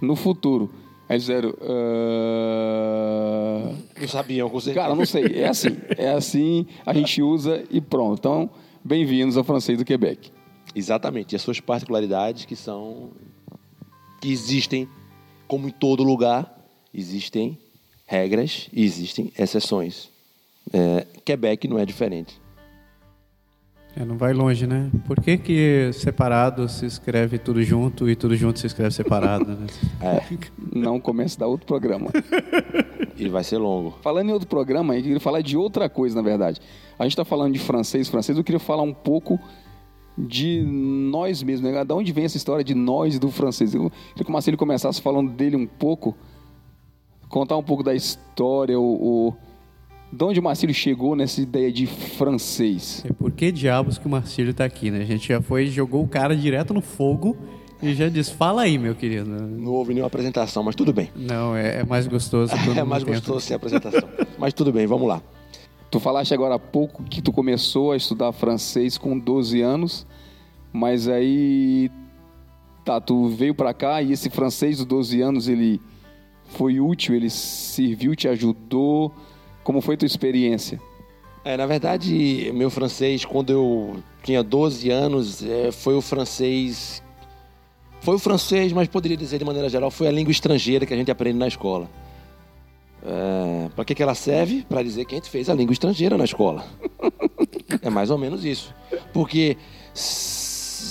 [0.02, 0.70] no futuro.
[1.10, 1.54] Aí disseram.
[1.62, 4.84] "Ah, Não sabiam, com certeza.
[4.86, 5.26] Cara, não sei.
[5.36, 5.78] É assim.
[5.98, 8.20] É assim, a gente usa e pronto.
[8.20, 8.50] Então,
[8.84, 10.32] bem-vindos ao francês do Quebec.
[10.76, 11.34] Exatamente.
[11.34, 13.12] E as suas particularidades que são.
[14.22, 14.88] que existem,
[15.48, 16.57] como em todo lugar,
[16.94, 17.58] existem
[18.06, 20.10] regras e existem exceções.
[20.74, 22.40] É, Quebec não é diferente.
[23.96, 24.92] É, não vai longe, né?
[25.08, 29.46] Por que, que separado se escreve tudo junto e tudo junto se escreve separado?
[29.46, 29.68] Né?
[30.72, 32.12] Não começa da outro programa.
[33.20, 33.98] E vai ser longo.
[34.04, 36.62] Falando em outro programa, eu queria falar de outra coisa, na verdade.
[37.00, 39.40] A gente está falando de francês, francês, eu queria falar um pouco
[40.16, 41.84] de nós mesmos, né?
[41.84, 43.74] Da onde vem essa história de nós e do francês?
[43.74, 46.16] Eu queria que o Marcelo começasse falando dele um pouco,
[47.30, 48.84] contar um pouco da história, o,
[49.30, 49.34] o...
[50.12, 53.04] de onde o Marcelo chegou nessa ideia de francês.
[53.08, 55.02] E por que diabos que o Marcílio tá aqui, né?
[55.02, 57.38] A gente já foi, jogou o cara direto no fogo
[57.82, 59.30] e já disse, fala aí, meu querido.
[59.30, 61.10] Não houve nenhuma apresentação, mas tudo bem.
[61.16, 62.54] Não, é, é mais gostoso.
[62.76, 64.08] É mais gostoso sem apresentação.
[64.38, 65.22] mas tudo bem, vamos lá.
[65.90, 70.06] Tu falaste agora há pouco que tu começou a estudar francês com 12 anos,
[70.74, 71.90] mas aí
[72.84, 75.80] tá, tu veio pra cá e esse francês dos 12 anos ele
[76.50, 79.12] foi útil, ele serviu, te ajudou.
[79.64, 80.80] Como foi tua experiência?
[81.44, 87.02] É, na verdade, meu francês, quando eu tinha 12 anos, é, foi o francês.
[88.02, 90.98] Foi o francês, mas poderia dizer de maneira geral, foi a língua estrangeira que a
[90.98, 91.90] gente aprende na escola.
[93.04, 94.66] É, para que, que ela serve?
[94.68, 96.66] Para dizer que a gente fez a língua estrangeira na escola.
[97.82, 98.74] é mais ou menos isso.
[99.14, 99.56] Porque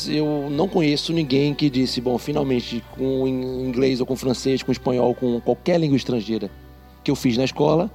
[0.08, 4.72] eu não conheço ninguém que disse, bom, finalmente, com in- inglês ou com francês, com
[4.72, 6.50] espanhol, com qualquer língua estrangeira
[7.04, 7.90] que eu fiz na escola,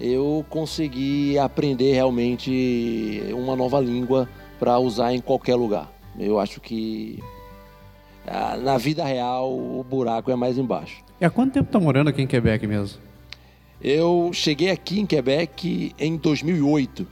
[0.00, 5.90] eu consegui aprender realmente uma nova língua para usar em qualquer lugar.
[6.18, 7.18] Eu acho que
[8.62, 11.02] na vida real o buraco é mais embaixo.
[11.20, 12.98] E há quanto tempo tá morando aqui em Quebec mesmo?
[13.82, 17.06] Eu cheguei aqui em Quebec em 2008.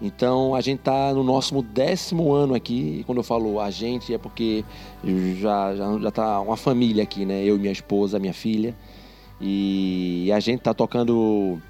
[0.00, 2.98] Então a gente está no nosso décimo ano aqui.
[3.00, 4.64] E quando eu falo a gente é porque
[5.40, 7.42] já já já tá uma família aqui, né?
[7.44, 8.74] Eu, minha esposa, minha filha.
[9.40, 11.60] E a gente tá tocando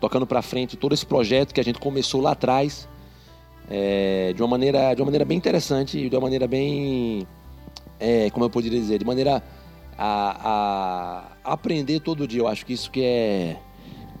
[0.00, 2.88] tocando para frente todo esse projeto que a gente começou lá atrás
[3.70, 7.26] é, de uma maneira de uma maneira bem interessante e de uma maneira bem
[8.00, 9.42] é, como eu poderia dizer de maneira
[9.96, 13.56] a, a aprender todo dia eu acho que isso que é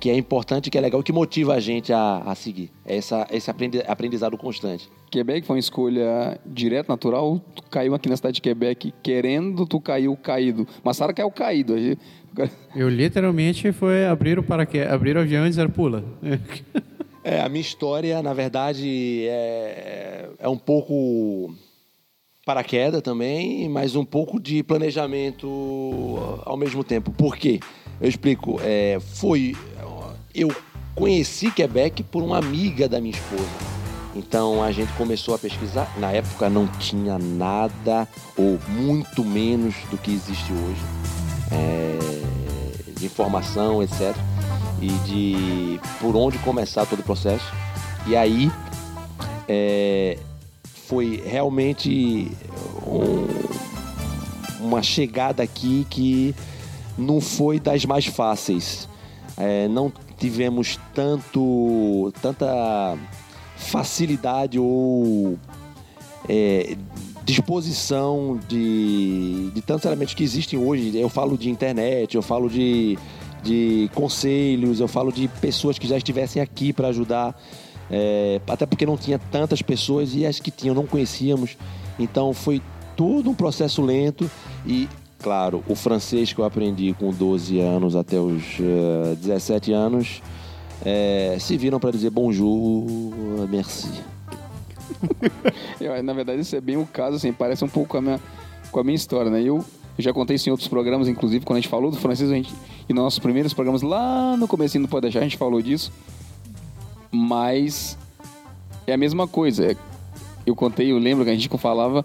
[0.02, 3.24] que é importante que é legal que motiva a gente a, a seguir É essa
[3.30, 7.38] esse aprendi- aprendizado constante Quebec foi uma escolha direta, natural.
[7.54, 10.66] Tu caiu aqui na cidade de Quebec querendo, tu caiu caído.
[10.82, 11.74] Massara caiu caído.
[11.74, 11.98] Aí-
[12.74, 16.02] Eu literalmente foi abrir o paraquedas, abrir o avião e dizer pula.
[17.24, 21.54] É, a minha história, na verdade, é, é um pouco
[22.44, 25.48] paraquedas também, mas um pouco de planejamento
[26.44, 27.12] ao mesmo tempo.
[27.12, 27.60] Por quê?
[28.00, 28.58] Eu explico.
[28.64, 29.54] É, foi.
[30.34, 30.54] Eu
[30.94, 33.48] conheci Quebec por uma amiga da minha esposa.
[34.14, 35.90] Então a gente começou a pesquisar.
[35.98, 40.80] Na época não tinha nada, ou muito menos do que existe hoje,
[41.50, 41.98] é,
[42.98, 44.14] de informação, etc.
[44.80, 47.46] E de por onde começar todo o processo.
[48.06, 48.50] E aí
[49.48, 50.18] é,
[50.64, 52.30] foi realmente
[52.86, 53.52] um-
[54.66, 56.34] uma chegada aqui que
[56.98, 58.88] não foi das mais fáceis.
[59.36, 59.90] É, não
[60.22, 62.96] tivemos tanto tanta
[63.56, 65.36] facilidade ou
[66.28, 66.76] é,
[67.24, 70.96] disposição de, de tantos elementos que existem hoje.
[70.96, 72.96] Eu falo de internet, eu falo de,
[73.42, 77.36] de conselhos, eu falo de pessoas que já estivessem aqui para ajudar.
[77.90, 81.56] É, até porque não tinha tantas pessoas e as que tinham não conhecíamos.
[81.98, 82.62] Então foi
[82.94, 84.30] todo um processo lento
[84.64, 84.88] e,
[85.22, 90.20] claro, o francês que eu aprendi com 12 anos até os eh, 17 anos
[90.84, 92.84] eh, se viram para dizer bonjour,
[93.48, 93.88] merci.
[96.04, 98.20] Na verdade, isso é bem o caso, assim, parece um pouco com a minha,
[98.70, 99.40] com a minha história, né?
[99.40, 99.64] Eu, eu
[99.98, 102.52] já contei isso em outros programas, inclusive, quando a gente falou do francês, a gente,
[102.88, 105.92] e nos nossos primeiros programas, lá no comecinho do Pode Deixar, a gente falou disso.
[107.10, 107.96] Mas
[108.86, 109.72] é a mesma coisa.
[109.72, 109.76] É-
[110.44, 112.04] Eu contei, eu lembro que a gente falava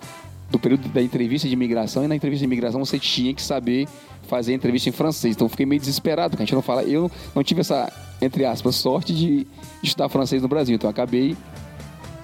[0.50, 3.88] do período da entrevista de imigração, e na entrevista de imigração você tinha que saber
[4.28, 5.36] fazer entrevista em francês.
[5.36, 6.84] Então eu fiquei meio desesperado, porque a gente não fala.
[6.84, 9.48] Eu não tive essa, entre aspas, sorte de,
[9.82, 10.76] estudar francês no Brasil.
[10.76, 11.36] Então eu acabei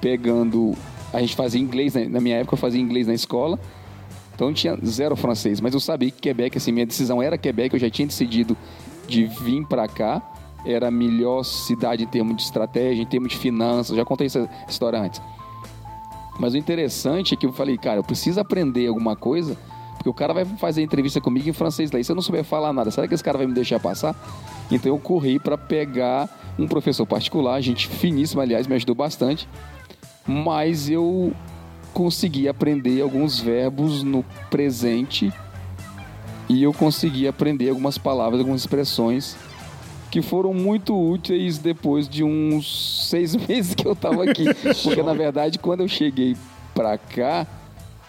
[0.02, 0.74] pegando.
[1.12, 2.08] A gente fazia inglês, né?
[2.10, 3.60] na minha época eu fazia inglês na escola,
[4.34, 7.76] então eu tinha zero francês, mas eu sabia que Quebec, assim, minha decisão era Quebec,
[7.76, 8.58] eu já tinha decidido
[9.08, 10.22] de vir pra cá,
[10.66, 13.96] era a melhor cidade em termos de estratégia, em termos de finanças.
[13.96, 15.22] Já contei essa história antes.
[16.40, 19.58] Mas o interessante é que eu falei, cara, eu preciso aprender alguma coisa,
[19.94, 22.00] porque o cara vai fazer entrevista comigo em francês lá.
[22.00, 24.16] E se eu não souber falar nada, será que esse cara vai me deixar passar?
[24.72, 29.48] Então eu corri para pegar um professor particular, gente finíssima, aliás, me ajudou bastante.
[30.28, 31.34] Mas eu
[31.94, 35.32] consegui aprender alguns verbos no presente
[36.50, 39.38] e eu consegui aprender algumas palavras, algumas expressões
[40.14, 44.46] que foram muito úteis depois de uns seis meses que eu tava aqui.
[44.84, 46.38] Porque, na verdade, quando eu cheguei
[46.76, 47.48] pra cá,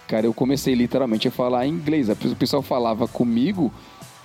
[0.07, 2.11] cara, eu comecei literalmente a falar inglês.
[2.11, 3.73] O pessoal falava comigo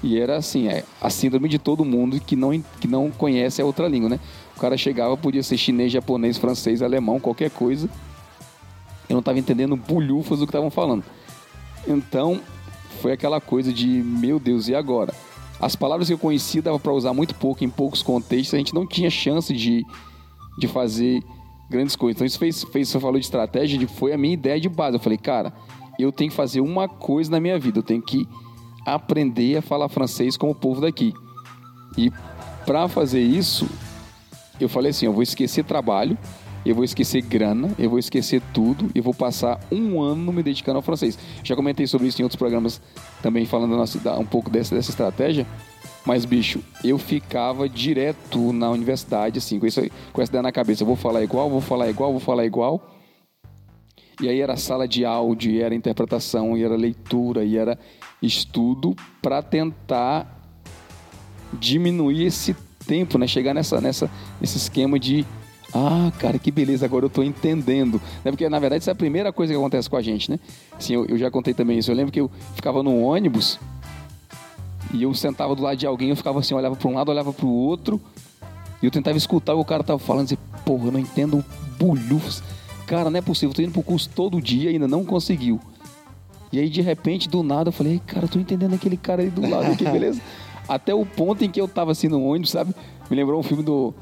[0.04, 3.66] e era assim, é, a síndrome de todo mundo que não, que não conhece a
[3.66, 4.20] outra língua, né?
[4.58, 7.90] O cara chegava, podia ser chinês, japonês, francês, alemão, qualquer coisa.
[9.08, 11.06] Eu não tava entendendo bulhufas do que estavam falando.
[11.88, 12.42] Então,
[13.02, 15.14] foi aquela coisa de, meu Deus, e agora?
[15.60, 18.74] As palavras que eu conhecia dava para usar muito pouco em poucos contextos, a gente
[18.74, 19.86] não tinha chance de,
[20.58, 21.22] de fazer
[21.70, 22.16] grandes coisas.
[22.18, 24.96] Então isso fez, fez, você falou de estratégia, foi a minha ideia de base.
[24.96, 25.54] Eu falei, cara,
[26.00, 28.28] eu tenho que fazer uma coisa na minha vida, eu tenho que
[28.86, 31.14] aprender a falar francês como o povo daqui.
[31.98, 32.12] E
[32.66, 33.68] para fazer isso,
[34.60, 36.18] eu falei assim, eu vou esquecer trabalho,
[36.66, 40.78] eu vou esquecer grana, eu vou esquecer tudo e vou passar um ano me dedicando
[40.78, 41.18] ao francês.
[41.44, 42.82] Já comentei sobre isso em outros programas
[43.22, 43.82] também falando
[44.20, 45.46] um pouco dessa, dessa estratégia.
[46.06, 50.84] Mas, bicho, eu ficava direto na universidade, assim, com, isso, com essa ideia na cabeça.
[50.84, 52.96] Eu vou falar igual, vou falar igual, vou falar igual.
[54.22, 57.78] E aí era sala de áudio, e era interpretação, e era leitura, e era
[58.22, 60.40] estudo para tentar
[61.54, 63.28] diminuir esse tempo, né?
[63.28, 64.10] Chegar nessa, nessa,
[64.42, 65.26] nesse esquema de
[65.74, 68.02] ah, cara, que beleza, agora eu tô entendendo.
[68.24, 68.32] Né?
[68.32, 70.40] Porque, na verdade, isso é a primeira coisa que acontece com a gente, né?
[70.78, 71.92] Assim, eu, eu já contei também isso.
[71.92, 73.60] Eu lembro que eu ficava no ônibus
[74.94, 77.32] e eu sentava do lado de alguém, eu ficava assim, olhava para um lado, olhava
[77.32, 78.02] para o outro,
[78.82, 81.00] e eu tentava escutar o que o cara tava falando, e dizer, porra, eu não
[81.00, 81.46] entendo
[81.78, 82.42] bulhufos.
[82.88, 85.60] Cara, não é possível, eu tô indo pro curso todo dia e ainda não conseguiu.
[86.52, 89.30] E aí, de repente, do nada, eu falei, cara, eu tô entendendo aquele cara aí
[89.30, 90.20] do lado, que beleza.
[90.68, 92.74] Até o ponto em que eu tava assim no ônibus, sabe?
[93.10, 93.94] Me lembrou um filme do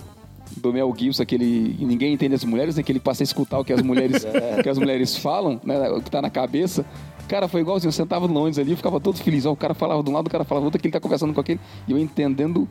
[0.55, 2.83] do Mel Gibson, aquele ninguém entende as mulheres, né?
[2.83, 4.61] que ele passa a escutar o que as mulheres, é.
[4.63, 5.89] que as mulheres falam, né?
[5.89, 6.85] o que tá na cabeça.
[7.27, 9.45] Cara, foi igualzinho, eu sentava no ônibus ali, eu ficava todo feliz.
[9.45, 10.99] Ó, o cara falava de um lado, o cara falava do outro, que ele tá
[10.99, 12.67] conversando com aquele, e eu entendendo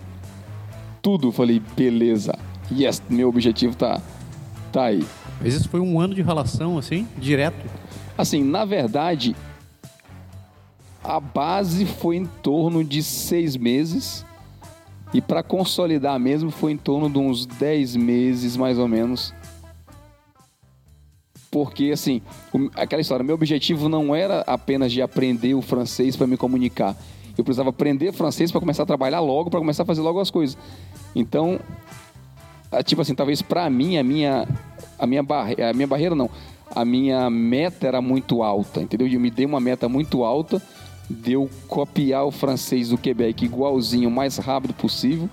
[1.02, 1.30] tudo.
[1.30, 2.38] Falei, beleza,
[2.72, 4.00] yes, meu objetivo tá,
[4.72, 5.04] tá aí.
[5.40, 7.68] Mas isso foi um ano de relação, assim, direto?
[8.16, 9.36] Assim, na verdade,
[11.04, 14.24] a base foi em torno de seis meses
[15.14, 19.32] e para consolidar mesmo foi em torno de uns 10 meses, mais ou menos.
[21.50, 22.20] Porque, assim,
[22.74, 26.96] aquela história, meu objetivo não era apenas de aprender o francês para me comunicar.
[27.38, 30.30] Eu precisava aprender francês para começar a trabalhar logo, para começar a fazer logo as
[30.30, 30.56] coisas.
[31.14, 31.60] Então,
[32.84, 34.46] tipo assim, talvez para mim a minha
[34.98, 36.30] a minha barreira, a minha barreira não,
[36.74, 39.06] a minha meta era muito alta, entendeu?
[39.06, 40.60] Eu me dei uma meta muito alta
[41.08, 45.28] de eu copiar o francês do Quebec igualzinho, o mais rápido possível,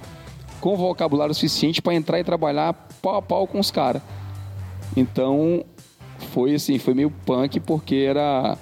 [0.62, 4.02] com vocabulário suficiente para entrar e trabalhar pau a pau com os caras.
[4.96, 5.66] Então,
[6.32, 8.58] foi assim, foi meio punk porque era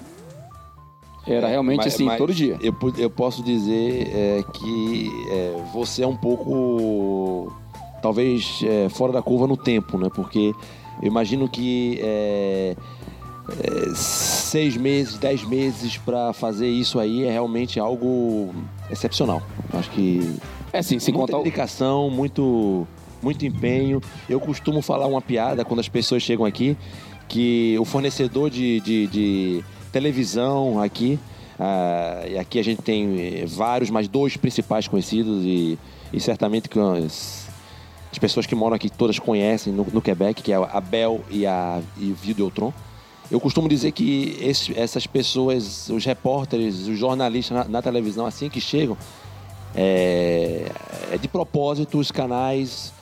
[1.26, 2.58] era realmente mas, assim, mas todo dia.
[2.60, 7.52] Eu, eu posso dizer é, que é, você é um pouco,
[8.02, 10.08] talvez, é, fora da curva no tempo, né?
[10.12, 10.52] Porque
[11.00, 12.00] eu imagino que
[13.48, 18.54] é, seis meses, dez meses para fazer isso aí é realmente algo
[18.90, 19.42] excepcional.
[19.72, 20.36] Acho que
[20.72, 22.86] é sim, sem muita contar dedicação, muito
[23.20, 24.00] muito empenho.
[24.28, 26.76] Eu costumo falar uma piada quando as pessoas chegam aqui
[27.28, 31.18] que o fornecedor de, de, de televisão aqui
[31.58, 35.78] uh, e aqui a gente tem vários, mas dois principais conhecidos e,
[36.12, 37.48] e certamente que as,
[38.10, 41.46] as pessoas que moram aqui todas conhecem no, no Quebec, que é a Bell e,
[41.46, 42.72] a, e Videotron.
[43.32, 48.50] Eu costumo dizer que esse, essas pessoas, os repórteres, os jornalistas na, na televisão, assim
[48.50, 48.94] que chegam,
[49.74, 50.70] é,
[51.10, 52.92] é, de propósito os canais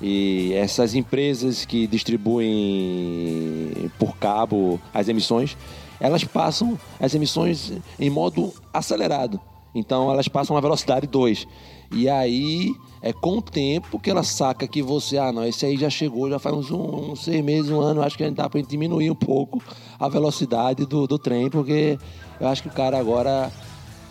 [0.00, 5.56] e essas empresas que distribuem por cabo as emissões,
[5.98, 9.40] elas passam as emissões em modo acelerado.
[9.74, 11.46] Então elas passam a velocidade 2.
[11.92, 15.76] E aí é com o tempo que ela saca que você, ah, não, esse aí
[15.76, 18.36] já chegou, já faz uns, um, uns seis meses, um ano, acho que a gente
[18.36, 19.62] dá para diminuir um pouco
[19.98, 21.98] a velocidade do, do trem, porque
[22.38, 23.50] eu acho que o cara agora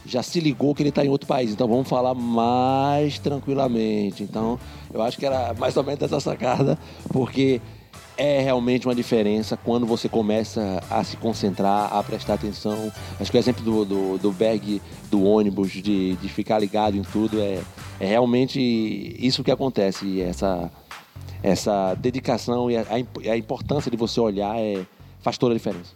[0.06, 4.24] já se ligou que ele está em outro país, então vamos falar mais tranquilamente.
[4.24, 4.60] Então,
[4.92, 6.78] eu acho que era mais ou menos essa sacada,
[7.10, 7.62] porque
[8.20, 12.92] é realmente uma diferença quando você começa a se concentrar, a prestar atenção.
[13.18, 17.02] Acho que o exemplo do, do, do bag do ônibus, de, de ficar ligado em
[17.02, 17.62] tudo, é,
[17.98, 18.60] é realmente
[19.18, 20.22] isso que acontece.
[20.22, 20.70] Essa,
[21.42, 22.86] essa dedicação e a,
[23.32, 24.86] a importância de você olhar é,
[25.22, 25.94] faz toda a diferença.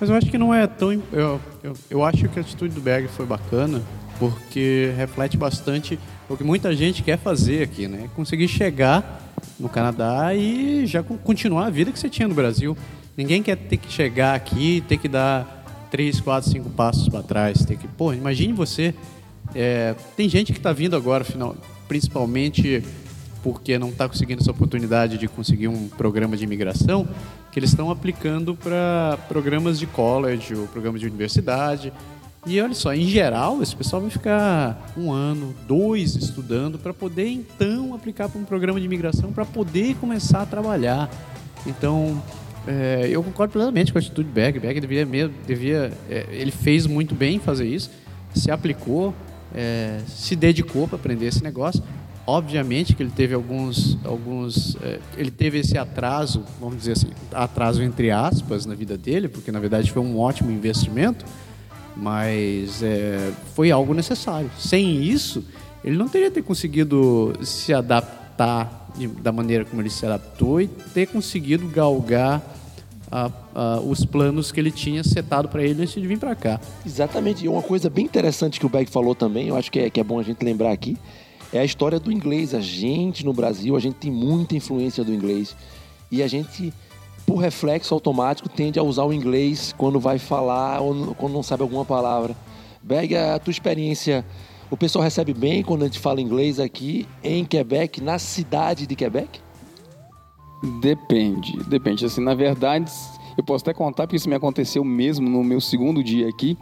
[0.00, 0.90] Mas eu acho que não é tão.
[1.12, 3.82] Eu, eu, eu acho que a atitude do Berg foi bacana,
[4.18, 5.98] porque reflete bastante
[6.30, 8.08] o que muita gente quer fazer aqui, né?
[8.16, 9.25] Conseguir chegar
[9.58, 12.76] no Canadá e já continuar a vida que você tinha no Brasil.
[13.16, 15.56] Ninguém quer ter que chegar aqui ter que dar
[15.90, 17.64] três, quatro, cinco passos para trás.
[17.64, 18.94] Ter que, pô, imagine você.
[19.54, 21.56] É, tem gente que está vindo agora, final,
[21.88, 22.82] principalmente
[23.42, 27.06] porque não está conseguindo essa oportunidade de conseguir um programa de imigração,
[27.52, 31.92] que eles estão aplicando para programas de college ou programas de universidade.
[32.46, 37.28] E olha só, em geral, esse pessoal vai ficar um ano, dois estudando para poder
[37.28, 41.10] então aplicar para um programa de imigração para poder começar a trabalhar.
[41.66, 42.22] Então,
[42.64, 44.60] é, eu concordo plenamente com a atitude do Berg.
[44.60, 47.90] Berg devia, devia é, ele fez muito bem fazer isso,
[48.32, 49.12] se aplicou,
[49.52, 51.82] é, se dedicou para aprender esse negócio.
[52.28, 54.76] Obviamente que ele teve alguns, alguns
[55.16, 59.60] ele teve esse atraso, vamos dizer assim, atraso entre aspas na vida dele, porque na
[59.60, 61.24] verdade foi um ótimo investimento
[61.96, 64.50] mas é, foi algo necessário.
[64.58, 65.42] Sem isso,
[65.82, 70.66] ele não teria ter conseguido se adaptar de, da maneira como ele se adaptou e
[70.66, 72.42] ter conseguido galgar
[73.10, 76.60] a, a, os planos que ele tinha setado para ele antes de vir para cá.
[76.84, 77.44] Exatamente.
[77.44, 80.00] E uma coisa bem interessante que o Beck falou também, eu acho que é, que
[80.00, 80.96] é bom a gente lembrar aqui,
[81.52, 82.54] é a história do inglês.
[82.54, 85.56] A gente no Brasil, a gente tem muita influência do inglês
[86.10, 86.72] e a gente
[87.26, 91.62] por reflexo automático, tende a usar o inglês quando vai falar ou quando não sabe
[91.62, 92.36] alguma palavra.
[92.80, 94.24] Berg, a tua experiência,
[94.70, 98.94] o pessoal recebe bem quando a gente fala inglês aqui em Quebec, na cidade de
[98.94, 99.40] Quebec?
[100.80, 102.04] Depende, depende.
[102.04, 102.90] Assim, na verdade,
[103.36, 106.56] eu posso até contar, porque isso me aconteceu mesmo no meu segundo dia aqui.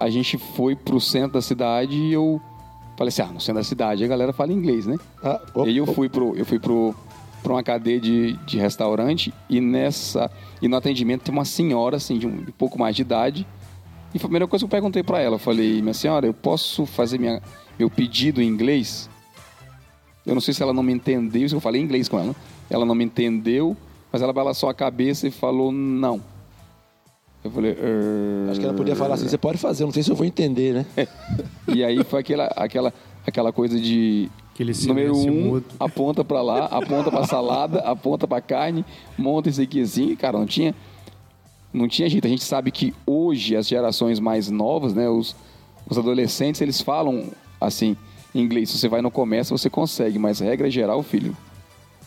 [0.00, 2.40] A gente foi pro centro da cidade e eu
[2.96, 4.96] falei assim, ah, no centro da cidade a galera fala inglês, né?
[5.22, 6.94] Ah, oh, e aí eu fui pro, eu fui pro
[7.44, 10.28] para uma cadeia de, de restaurante e nessa
[10.60, 13.46] e no atendimento tem uma senhora assim de um, de pouco mais de idade
[14.14, 16.32] e foi a primeira coisa que eu perguntei para ela, eu falei, minha senhora, eu
[16.32, 17.42] posso fazer minha,
[17.76, 19.10] meu pedido em inglês?
[20.24, 22.34] Eu não sei se ela não me entendeu, se eu falei inglês com ela.
[22.70, 23.76] Ela não me entendeu,
[24.12, 26.22] mas ela balançou a cabeça e falou não.
[27.42, 27.72] Eu falei.
[27.72, 28.50] Er...
[28.50, 30.72] Acho que ela podia falar assim: você pode fazer, não sei se eu vou entender,
[30.72, 30.86] né?
[31.68, 32.94] e aí foi aquela, aquela,
[33.26, 34.30] aquela coisa de
[34.88, 38.84] Número um, aponta para lá, aponta para salada, aponta para carne,
[39.18, 40.74] monta isso aqui assim, cara, não tinha
[41.72, 42.24] não tinha jeito.
[42.24, 45.34] A gente sabe que hoje as gerações mais novas, né, os,
[45.88, 47.30] os adolescentes, eles falam
[47.60, 47.96] assim
[48.34, 48.70] inglês.
[48.70, 51.36] Se você vai no comércio, você consegue, mas regra geral, filho,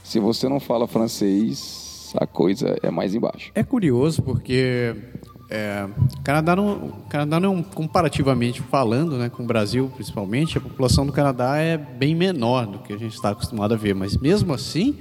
[0.04, 3.52] se você não fala francês, a coisa é mais embaixo.
[3.54, 4.96] É curioso porque
[5.50, 5.88] é,
[6.24, 11.58] Canadá não, Canadá não, comparativamente falando, né, com o Brasil principalmente, a população do Canadá
[11.58, 14.98] é bem menor do que a gente está acostumado a ver, mas mesmo assim,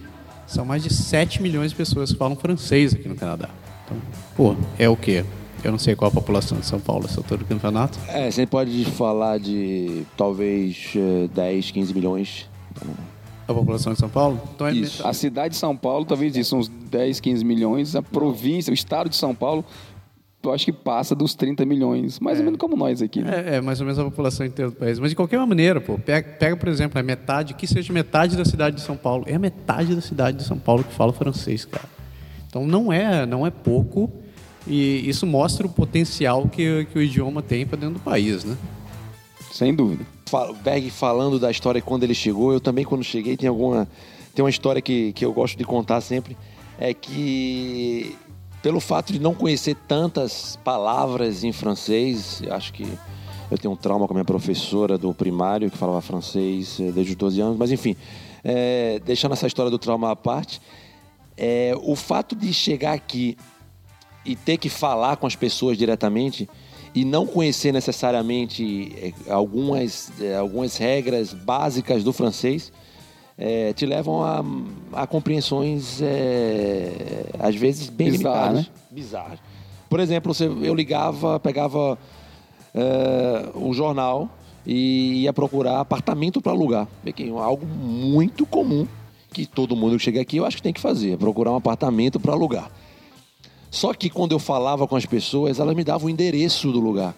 [0.46, 3.48] são mais de 7 milhões de pessoas que falam francês aqui no Canadá.
[3.84, 3.96] Então,
[4.36, 5.24] pô, é o quê?
[5.64, 7.98] Eu não sei qual a população de São Paulo essa altura do campeonato.
[8.06, 10.92] É, você pode falar de talvez
[11.34, 12.48] 10, eh, 15 milhões.
[13.48, 14.40] A população de São Paulo?
[14.54, 15.06] Então é isso.
[15.06, 17.96] A cidade de São Paulo, talvez isso, uns 10, 15 milhões.
[17.96, 19.64] A província, o estado de São Paulo,
[20.42, 22.40] eu acho que passa dos 30 milhões, mais é.
[22.40, 23.20] ou menos como nós aqui.
[23.20, 23.44] Né?
[23.46, 24.98] É, é, mais ou menos a população inteira do país.
[24.98, 28.44] Mas de qualquer maneira, pô, pega, pega, por exemplo, a metade, que seja metade da
[28.44, 29.24] cidade de São Paulo.
[29.26, 31.88] É a metade da cidade de São Paulo que fala francês, cara.
[32.48, 34.10] Então não é, não é pouco
[34.66, 38.56] e isso mostra o potencial que, que o idioma tem para dentro do país, né?
[39.52, 40.04] Sem dúvida.
[40.64, 43.86] Berg falando da história quando ele chegou, eu também quando cheguei tem alguma
[44.34, 46.36] tem uma história que, que eu gosto de contar sempre
[46.78, 48.16] é que
[48.66, 52.82] pelo fato de não conhecer tantas palavras em francês, acho que
[53.48, 57.12] eu tenho um trauma com a minha professora do primário que falava francês eh, desde
[57.12, 57.94] os 12 anos, mas enfim,
[58.42, 60.60] é, deixando essa história do trauma à parte,
[61.36, 63.36] é, o fato de chegar aqui
[64.24, 66.50] e ter que falar com as pessoas diretamente
[66.92, 70.10] e não conhecer necessariamente algumas,
[70.40, 72.72] algumas regras básicas do francês
[73.38, 74.42] é, te levam a,
[74.92, 78.60] a compreensões, é, às vezes, bem limitadas.
[78.60, 78.66] Né?
[78.90, 79.38] Bizarras.
[79.88, 81.98] Por exemplo, você, eu ligava, pegava
[82.74, 84.28] é, um jornal
[84.64, 86.88] e ia procurar apartamento para alugar.
[87.40, 88.86] Algo muito comum
[89.32, 91.56] que todo mundo que chega aqui eu acho que tem que fazer, é procurar um
[91.56, 92.70] apartamento para alugar.
[93.70, 97.14] Só que quando eu falava com as pessoas, elas me davam o endereço do lugar.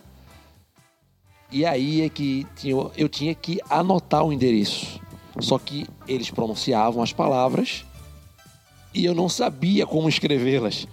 [1.50, 2.46] E aí é que
[2.96, 5.00] eu tinha que anotar o endereço.
[5.40, 7.84] Só que eles pronunciavam as palavras
[8.94, 10.86] e eu não sabia como escrevê-las.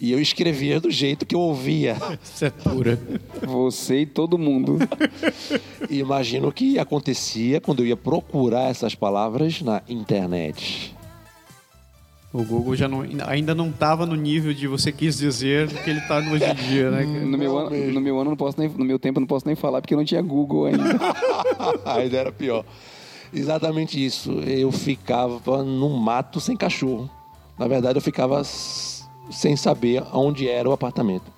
[0.00, 1.96] E eu escrevia do jeito que eu ouvia.
[2.20, 2.98] Isso é pura.
[3.46, 4.78] Você e todo mundo.
[5.88, 10.92] E imagino o que acontecia quando eu ia procurar essas palavras na internet.
[12.32, 15.90] O Google já não, ainda não estava no nível de você quis dizer do que
[15.90, 17.04] ele está hoje em dia, né?
[17.04, 19.54] No meu, ano, no meu ano, não posso nem, no meu tempo, não posso nem
[19.54, 20.98] falar porque não tinha Google ainda.
[21.84, 22.64] Ainda era pior.
[23.32, 24.32] Exatamente isso.
[24.40, 27.08] Eu ficava num mato sem cachorro.
[27.58, 31.30] Na verdade, eu ficava sem saber onde era o apartamento.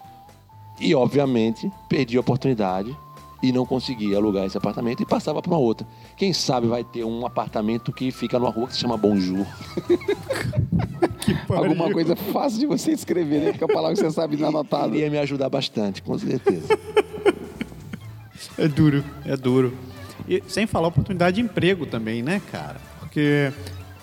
[0.81, 2.97] E, obviamente, perdi a oportunidade
[3.43, 5.87] e não consegui alugar esse apartamento e passava para uma outra.
[6.17, 9.47] Quem sabe vai ter um apartamento que fica numa rua que se chama Bonjour.
[11.49, 13.51] Alguma coisa fácil de você escrever, né?
[13.51, 14.97] Porque a palavra que você sabe não anotada.
[14.97, 16.67] Iria me ajudar bastante, com certeza.
[18.57, 19.77] É duro, é duro.
[20.29, 22.81] E sem falar oportunidade de emprego também, né, cara?
[23.01, 23.53] Porque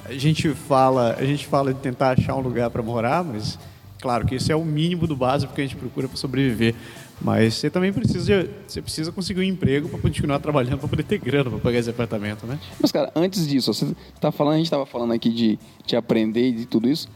[0.05, 3.57] a gente fala, a gente fala de tentar achar um lugar para morar, mas
[3.99, 6.75] claro que isso é o mínimo do básico que a gente procura para sobreviver.
[7.23, 11.19] Mas você também precisa, você precisa conseguir um emprego para continuar trabalhando para poder ter
[11.19, 12.59] grana para pagar esse apartamento, né?
[12.79, 16.49] Mas, cara, antes disso, você tá falando, a gente tava falando aqui de, de aprender
[16.49, 17.07] e de tudo isso.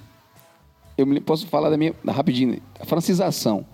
[0.95, 1.93] Eu posso falar da minha.
[2.07, 3.65] rapidinho, a francização.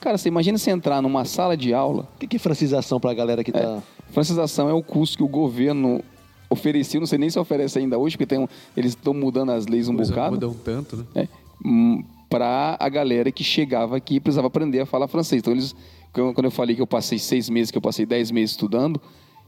[0.00, 2.08] Cara, você imagina você entrar numa sala de aula.
[2.14, 3.82] O que que é francização para a galera que tá...
[4.10, 6.02] Francização é o curso que o governo
[6.48, 9.66] oferecia, não sei nem se oferece ainda hoje, porque tem um- eles estão mudando as
[9.66, 10.34] leis um Coisa bocado.
[10.34, 11.04] muda um tanto, né?
[11.14, 11.28] É,
[12.30, 15.40] para a galera que chegava aqui e precisava aprender a falar francês.
[15.40, 15.74] Então, eles,
[16.12, 19.00] quando quando eu falei que eu passei seis meses, que eu passei dez meses estudando,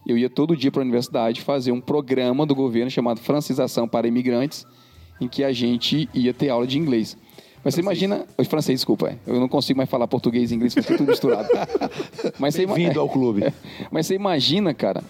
[0.07, 4.09] eu ia todo dia para a universidade fazer um programa do governo chamado Francização para
[4.09, 4.67] Imigrantes,
[5.21, 7.17] em que a gente ia ter aula de inglês.
[7.63, 8.27] Mas você imagina.
[8.39, 9.11] Oi, Francês, desculpa.
[9.11, 9.19] é.
[9.27, 11.49] Eu não consigo mais falar português e inglês, fica tudo misturado.
[12.39, 13.53] Mas você Bem-vindo ao clube.
[13.91, 15.05] Mas você imagina, cara,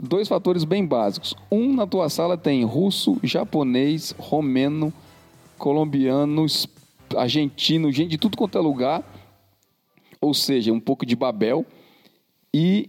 [0.00, 1.34] dois fatores bem básicos.
[1.50, 4.92] Um, na tua sala tem russo, japonês, romeno,
[5.58, 6.46] colombiano,
[7.14, 9.04] argentino, gente de tudo quanto é lugar.
[10.20, 11.66] Ou seja, um pouco de Babel.
[12.52, 12.88] E,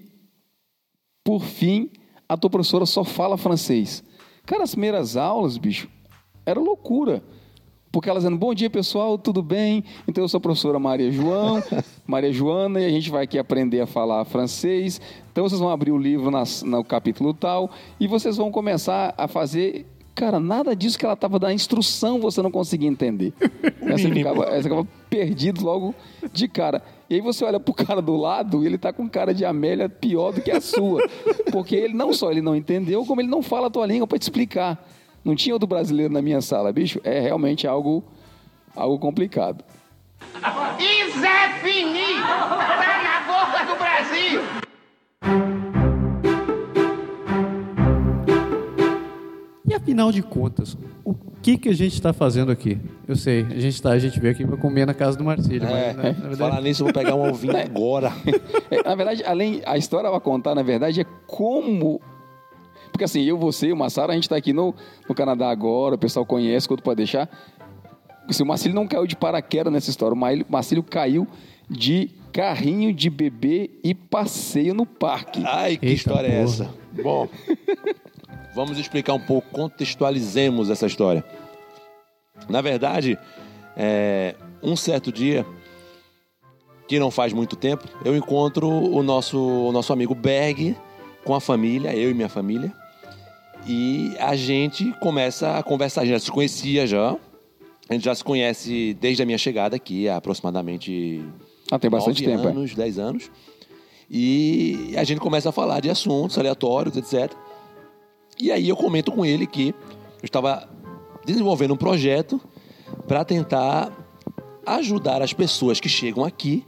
[1.22, 1.90] por fim,
[2.30, 4.04] a tua professora só fala francês.
[4.46, 5.90] Cara, as primeiras aulas, bicho,
[6.46, 7.22] era loucura.
[7.92, 9.84] Porque ela dizendo, bom dia pessoal, tudo bem?
[10.08, 11.62] Então eu sou a professora Maria João,
[12.06, 15.02] Maria Joana, e a gente vai aqui aprender a falar francês.
[15.32, 17.70] Então vocês vão abrir o livro nas- no capítulo tal,
[18.00, 19.88] e vocês vão começar a fazer.
[20.14, 23.34] Cara, nada disso que ela estava dando instrução você não conseguia entender.
[23.90, 25.96] Você ficava, você ficava perdido logo
[26.32, 26.84] de cara.
[27.10, 29.90] E aí você olha pro cara do lado e ele tá com cara de Amélia
[29.90, 31.02] pior do que a sua.
[31.52, 34.20] Porque ele não só ele não entendeu, como ele não fala a tua língua para
[34.20, 34.78] te explicar.
[35.24, 37.00] Não tinha outro brasileiro na minha sala, bicho.
[37.04, 38.04] É realmente algo,
[38.76, 39.64] algo complicado.
[40.80, 44.42] E Zé Fini tá na boca do Brasil.
[49.68, 52.80] E afinal de contas, o que que a gente está fazendo aqui?
[53.08, 55.68] Eu sei, a gente tá, a gente veio aqui para comer na casa do Marcílio,
[55.68, 58.12] É, mas na, na verdade, falar nisso, eu vou pegar um ovinho agora.
[58.72, 62.02] É, na verdade, além a história vai contar, na verdade, é como.
[62.92, 64.74] Porque assim, eu, você e o Massaro, a gente está aqui no,
[65.08, 67.30] no Canadá agora, o pessoal conhece, quanto pode deixar.
[68.30, 71.28] Se o Marcílio não caiu de paraquedas nessa história, o Marcílio caiu
[71.70, 75.42] de carrinho de bebê e passeio no parque.
[75.46, 76.44] Ai, que Eita história é porra.
[76.44, 76.74] essa?
[77.02, 77.28] Bom,
[78.56, 81.24] vamos explicar um pouco, contextualizemos essa história.
[82.48, 83.18] Na verdade,
[83.76, 85.46] é, um certo dia,
[86.88, 90.76] que não faz muito tempo, eu encontro o nosso, o nosso amigo Berg
[91.30, 92.74] com a família, eu e minha família,
[93.68, 96.02] e a gente começa a conversar.
[96.02, 97.16] A gente já se conhecia já,
[97.88, 101.24] a gente já se conhece desde a minha chegada aqui, há aproximadamente
[101.70, 102.50] Ah, tem bastante tempo, é.
[102.50, 103.30] anos, 10 anos.
[104.10, 107.32] E a gente começa a falar de assuntos aleatórios, etc.
[108.42, 110.68] E aí eu comento com ele que eu estava
[111.28, 112.42] desenvolvendo um projeto
[113.08, 113.92] para tentar
[114.66, 116.66] ajudar as pessoas que chegam aqui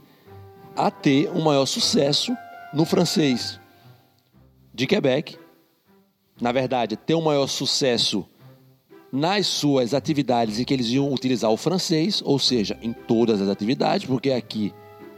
[0.76, 2.32] a ter um maior sucesso
[2.72, 3.60] no francês
[4.72, 5.36] de Quebec.
[6.40, 8.26] Na verdade, ter um maior sucesso
[9.12, 13.48] nas suas atividades em que eles iam utilizar o francês, ou seja, em todas as
[13.48, 14.72] atividades, porque aqui,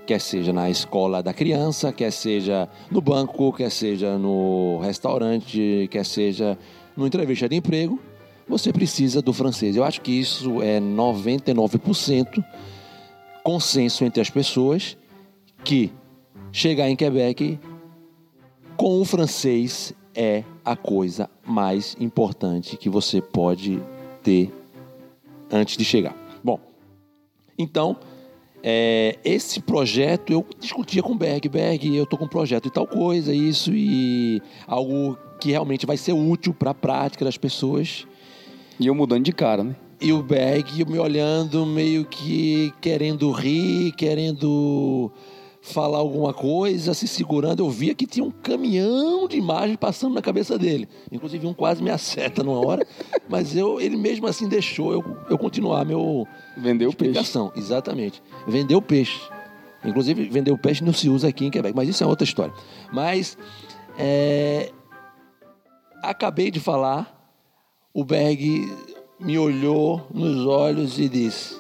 [0.04, 6.04] quer seja na escola da criança, quer seja no banco, quer seja no restaurante, quer
[6.04, 6.58] seja
[6.96, 8.00] no entrevista de emprego,
[8.48, 9.76] você precisa do francês.
[9.76, 12.44] Eu acho que isso é 99%
[13.42, 14.96] consenso entre as pessoas
[15.62, 15.92] que
[16.50, 17.58] chegar em Quebec
[18.76, 23.82] com o francês é a coisa mais importante que você pode
[24.22, 24.52] ter
[25.50, 26.16] antes de chegar.
[26.42, 26.58] Bom,
[27.58, 27.96] então,
[28.62, 31.48] é, esse projeto eu discutia com o Berg.
[31.48, 35.96] Berg, eu tô com um projeto e tal coisa, isso, e algo que realmente vai
[35.96, 38.06] ser útil para a prática das pessoas.
[38.78, 39.76] E eu mudando de cara, né?
[40.04, 45.10] e o Berg me olhando meio que querendo rir, querendo
[45.64, 47.60] falar alguma coisa, se segurando.
[47.60, 50.86] Eu via que tinha um caminhão de imagem passando na cabeça dele.
[51.10, 52.86] Inclusive, um quase me acerta numa hora,
[53.28, 57.12] mas eu, ele mesmo assim deixou eu, eu continuar meu Vendeu o peixe.
[57.56, 58.22] Exatamente.
[58.46, 59.18] Vendeu peixe.
[59.84, 62.52] Inclusive, vender o peixe não se usa aqui em Quebec, mas isso é outra história.
[62.92, 63.36] Mas,
[63.98, 64.70] é,
[66.02, 67.30] acabei de falar,
[67.92, 68.70] o Berg
[69.20, 71.56] me olhou nos olhos e disse: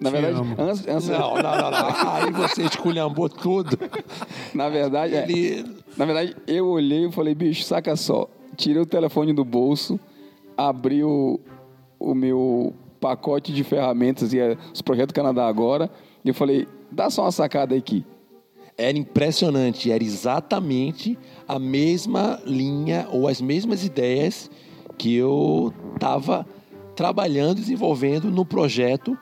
[0.00, 1.88] Na verdade, antes, antes- Não, não, não, não.
[2.12, 3.78] Aí você esculhambou tudo.
[4.54, 5.64] na verdade, é, Ele.
[5.96, 8.28] na verdade, eu olhei e falei, bicho, saca só.
[8.56, 9.98] Tirei o telefone do bolso,
[10.56, 11.40] abri o,
[11.98, 15.90] o meu pacote de ferramentas e é, os projetos Canadá agora,
[16.24, 18.04] e eu falei, dá só uma sacada aqui.
[18.78, 21.18] Era impressionante, era exatamente
[21.48, 24.50] a mesma linha ou as mesmas ideias
[24.98, 26.46] que eu estava
[26.94, 29.16] trabalhando, desenvolvendo no projeto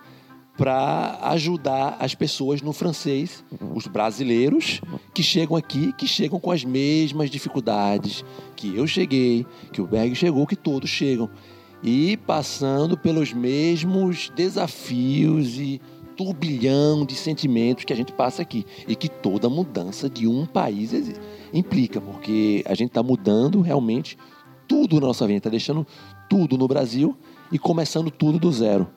[0.57, 3.45] para ajudar as pessoas no francês,
[3.75, 4.81] os brasileiros
[5.13, 8.25] que chegam aqui, que chegam com as mesmas dificuldades
[8.55, 11.29] que eu cheguei, que o Berg chegou, que todos chegam,
[11.83, 15.81] e passando pelos mesmos desafios e
[16.17, 18.65] turbilhão de sentimentos que a gente passa aqui.
[18.87, 20.93] E que toda mudança de um país
[21.53, 24.17] implica, porque a gente está mudando realmente
[24.67, 25.87] tudo na nossa vida, está deixando
[26.29, 27.17] tudo no Brasil
[27.53, 28.89] e começando tudo do zero,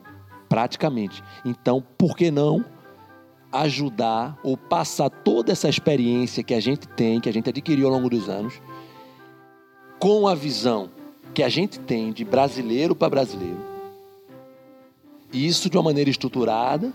[0.47, 1.23] praticamente.
[1.45, 2.63] Então, por que não
[3.51, 7.93] ajudar ou passar toda essa experiência que a gente tem, que a gente adquiriu ao
[7.93, 8.61] longo dos anos,
[9.99, 10.89] com a visão
[11.33, 13.59] que a gente tem de brasileiro para brasileiro,
[15.31, 16.93] isso de uma maneira estruturada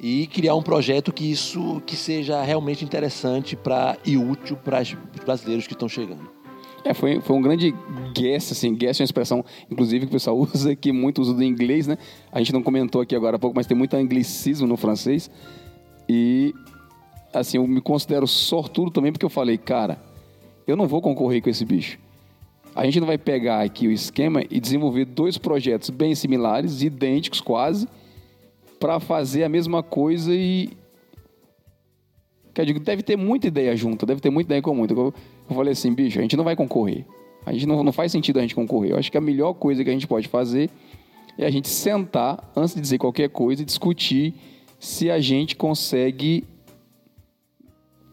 [0.00, 4.94] e criar um projeto que isso que seja realmente interessante para e útil para os
[5.24, 6.35] brasileiros que estão chegando.
[6.86, 7.74] É, foi, foi um grande
[8.14, 11.42] guess, assim, guess é uma expressão, inclusive, que o pessoal usa, que muito usa do
[11.42, 11.98] inglês, né?
[12.30, 15.28] A gente não comentou aqui agora há pouco, mas tem muito anglicismo no francês.
[16.08, 16.54] E,
[17.34, 20.00] assim, eu me considero sortudo também, porque eu falei, cara,
[20.64, 21.98] eu não vou concorrer com esse bicho.
[22.72, 27.40] A gente não vai pegar aqui o esquema e desenvolver dois projetos bem similares, idênticos
[27.40, 27.88] quase,
[28.78, 30.70] para fazer a mesma coisa e,
[32.56, 34.84] que eu digo, deve ter muita ideia junto, deve ter muita ideia em comum.
[34.84, 35.12] Então,
[35.48, 37.04] eu falei assim, bicho, a gente não vai concorrer.
[37.44, 38.92] A gente não, não faz sentido a gente concorrer.
[38.92, 40.70] Eu acho que a melhor coisa que a gente pode fazer
[41.36, 44.34] é a gente sentar, antes de dizer qualquer coisa, e discutir
[44.80, 46.44] se a gente consegue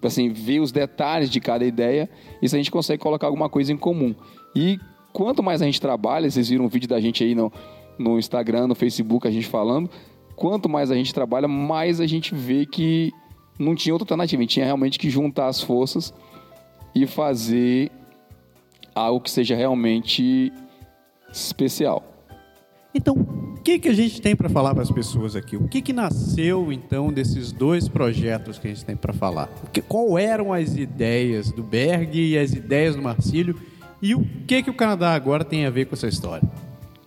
[0.04, 2.10] assim, ver os detalhes de cada ideia
[2.42, 4.14] e se a gente consegue colocar alguma coisa em comum.
[4.54, 4.78] E
[5.14, 7.50] quanto mais a gente trabalha, vocês viram um vídeo da gente aí no,
[7.98, 9.90] no Instagram, no Facebook, a gente falando,
[10.36, 13.14] quanto mais a gente trabalha, mais a gente vê que
[13.58, 14.40] não tinha outra alternativa.
[14.40, 16.14] A gente tinha realmente que juntar as forças
[16.96, 17.92] e fazer
[18.94, 20.52] algo que seja realmente
[21.32, 22.04] especial.
[22.96, 25.58] Então, o que, que a gente tem para falar para as pessoas aqui?
[25.58, 29.50] O que, que nasceu, então, desses dois projetos que a gente tem para falar?
[29.72, 33.60] Que, qual eram as ideias do Berg e as ideias do Marcílio?
[34.00, 36.48] E o que, que o Canadá agora tem a ver com essa história?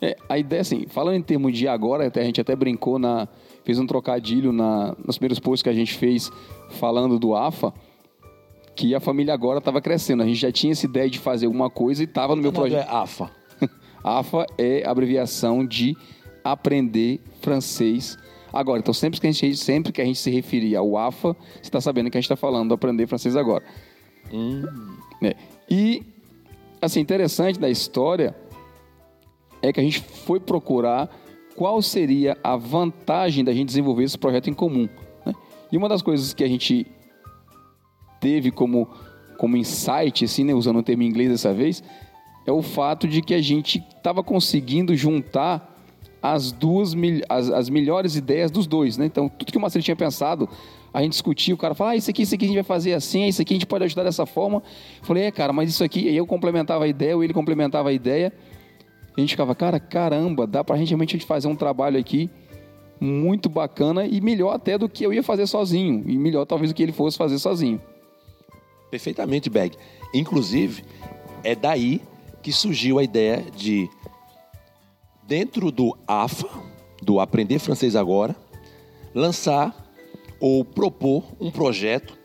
[0.01, 3.29] É, a ideia, assim, falando em termos de agora, até a gente até brincou, na,
[3.67, 6.31] fez um trocadilho na, nos primeiros posts que a gente fez
[6.71, 7.75] falando do AFA,
[8.77, 10.23] que a família agora estava crescendo.
[10.23, 12.85] A gente já tinha essa ideia de fazer alguma coisa e estava no meu Canadá
[12.85, 12.89] projeto.
[12.89, 13.31] é AFA.
[14.05, 15.97] AFA é abreviação de
[16.45, 18.17] aprender francês
[18.53, 18.79] agora.
[18.79, 21.81] Então, sempre que a gente, sempre que a gente se referir ao AFA, você está
[21.81, 23.65] sabendo que a gente está falando do aprender francês agora.
[25.25, 25.35] É.
[25.69, 26.05] E,
[26.81, 28.33] assim, interessante da história
[29.61, 31.11] é que a gente foi procurar
[31.57, 34.89] qual seria a vantagem da gente desenvolver esse projeto em comum.
[35.25, 35.33] né?
[35.73, 36.87] E uma das coisas que a gente
[38.21, 38.89] teve como,
[39.39, 41.83] como insight, assim, né, usando o termo em inglês dessa vez,
[42.47, 45.75] é o fato de que a gente estava conseguindo juntar
[46.23, 46.95] as duas
[47.29, 49.07] as, as melhores ideias dos dois, né?
[49.07, 50.49] Então, tudo que o Marcelo tinha pensado,
[50.93, 52.95] a gente discutia, o cara falava, ah, isso aqui, isso aqui a gente vai fazer
[52.95, 54.63] assim, isso aqui a gente pode ajudar dessa forma.
[55.01, 57.91] Eu falei, é, cara, mas isso aqui, aí eu complementava a ideia, ou ele complementava
[57.91, 58.33] a ideia.
[59.17, 62.31] A gente ficava, cara, caramba, dá pra gente realmente fazer um trabalho aqui
[63.01, 66.05] muito bacana e melhor até do que eu ia fazer sozinho.
[66.07, 67.81] E melhor talvez do que ele fosse fazer sozinho.
[68.91, 69.77] Perfeitamente, Beg.
[70.13, 70.85] Inclusive,
[71.43, 72.01] é daí
[72.43, 73.89] que surgiu a ideia de,
[75.27, 76.49] dentro do AFA,
[77.03, 78.37] do Aprender Francês Agora,
[79.15, 79.75] lançar
[80.39, 82.17] ou propor um projeto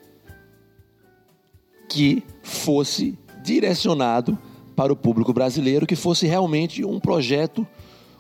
[1.90, 4.38] que fosse direcionado
[4.82, 7.68] para o público brasileiro, que fosse realmente um projeto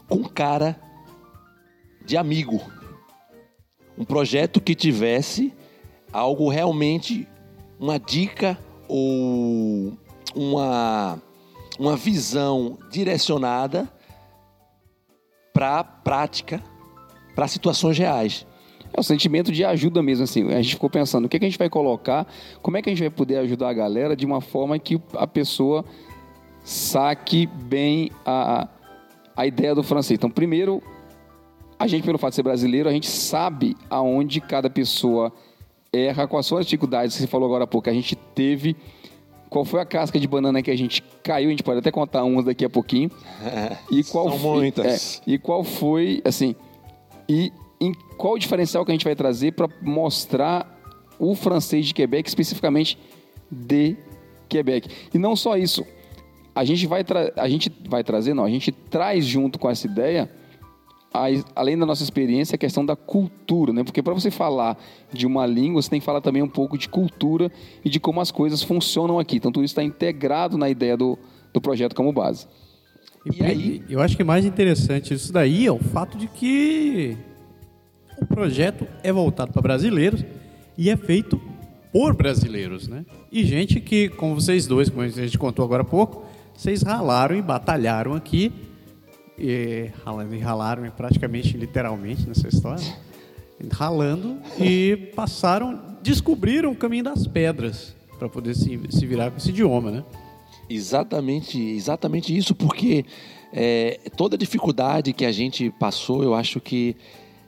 [0.07, 0.79] com cara
[2.05, 2.61] de amigo.
[3.97, 5.55] Um projeto que tivesse
[6.13, 7.27] algo realmente
[7.79, 9.97] uma dica ou
[10.35, 11.19] uma,
[11.79, 13.91] uma visão direcionada
[15.51, 16.63] para a prática,
[17.33, 18.45] para situações reais.
[18.93, 20.47] É o sentimento de ajuda mesmo, assim.
[20.53, 22.27] A gente ficou pensando, o que, que a gente vai colocar,
[22.61, 25.25] como é que a gente vai poder ajudar a galera de uma forma que a
[25.25, 25.83] pessoa
[26.63, 28.67] saque bem a,
[29.35, 30.17] a ideia do francês.
[30.17, 30.81] Então, primeiro,
[31.79, 35.31] a gente, pelo fato de ser brasileiro, a gente sabe aonde cada pessoa
[35.91, 37.89] erra, quais são as dificuldades que você falou agora há pouco.
[37.89, 38.75] A gente teve.
[39.49, 41.47] Qual foi a casca de banana que a gente caiu?
[41.47, 43.11] A gente pode até contar umas daqui a pouquinho.
[43.91, 45.21] E qual São foi, muitas.
[45.27, 46.55] é, e qual foi, assim,
[47.27, 47.51] e
[47.81, 50.79] em qual o diferencial que a gente vai trazer para mostrar
[51.19, 52.97] o francês de Quebec, especificamente
[53.51, 53.97] de
[54.47, 54.87] Quebec.
[55.13, 55.85] E não só isso,
[56.53, 57.03] a gente vai,
[57.35, 60.29] a gente vai trazer, não, a gente traz junto com essa ideia,
[61.13, 63.83] a- além da nossa experiência, a questão da cultura, né?
[63.83, 64.77] Porque para você falar
[65.11, 67.51] de uma língua, você tem que falar também um pouco de cultura
[67.83, 69.37] e de como as coisas funcionam aqui.
[69.37, 71.17] Então, tudo isso está integrado na ideia do,
[71.53, 72.47] do projeto como base.
[73.37, 77.15] E, aí, eu acho que mais interessante isso daí é o fato de que
[78.19, 80.23] o projeto é voltado para brasileiros
[80.77, 81.39] e é feito
[81.93, 83.05] por brasileiros, né?
[83.31, 86.23] E gente que, como vocês dois, como a gente contou agora há pouco,
[86.55, 88.51] vocês ralaram e batalharam aqui,
[89.37, 92.83] e, ralando e ralaram e praticamente literalmente nessa história,
[93.71, 99.49] ralando e passaram, descobriram o caminho das pedras para poder se, se virar com esse
[99.49, 100.03] idioma, né?
[100.69, 103.05] Exatamente, exatamente isso, porque
[103.51, 106.95] é, toda dificuldade que a gente passou, eu acho que,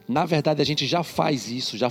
[0.08, 1.90] na verdade, a gente já faz isso, já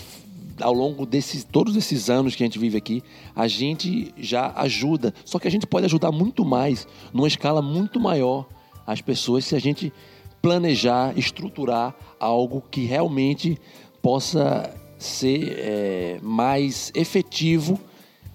[0.60, 3.02] ao longo desses todos esses anos que a gente vive aqui,
[3.34, 5.14] a gente já ajuda.
[5.24, 8.46] Só que a gente pode ajudar muito mais, numa escala muito maior,
[8.86, 9.92] as pessoas se a gente
[10.40, 13.58] planejar, estruturar algo que realmente
[14.02, 17.78] possa ser é, mais efetivo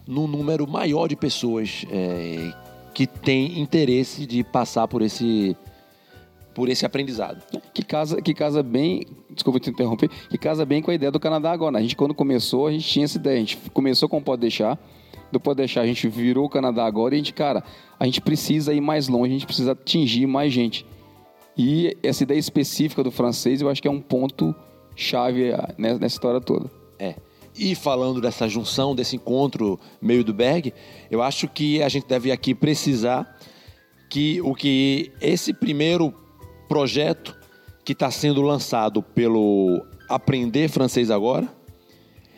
[0.07, 2.53] num número maior de pessoas é,
[2.93, 5.55] que tem interesse de passar por esse
[6.57, 7.43] por esse aprendizado.
[7.71, 11.19] que casa, que casa bem, desculpa te interromper, que casa bem com a ideia do
[11.19, 11.73] Canadá agora.
[11.73, 11.77] né?
[11.77, 13.35] A gente, quando começou, a gente tinha essa ideia.
[13.35, 14.75] A gente começou com o Pode Deixar,
[15.31, 17.63] do Pode Deixar a gente virou o Canadá agora e a gente, cara,
[17.99, 20.83] a gente precisa ir mais longe, a gente precisa atingir mais gente.
[21.55, 24.55] E essa ideia específica do francês, eu acho que é um ponto
[24.95, 26.71] chave ah, né, nessa história toda.
[26.97, 27.13] É.
[27.55, 30.73] E falando dessa junção, desse encontro meio do Berg,
[31.11, 33.37] eu acho que a gente deve aqui precisar
[34.09, 36.25] que o que esse primeiro
[36.67, 37.35] projeto
[37.83, 41.47] que está sendo lançado pelo Aprender Francês Agora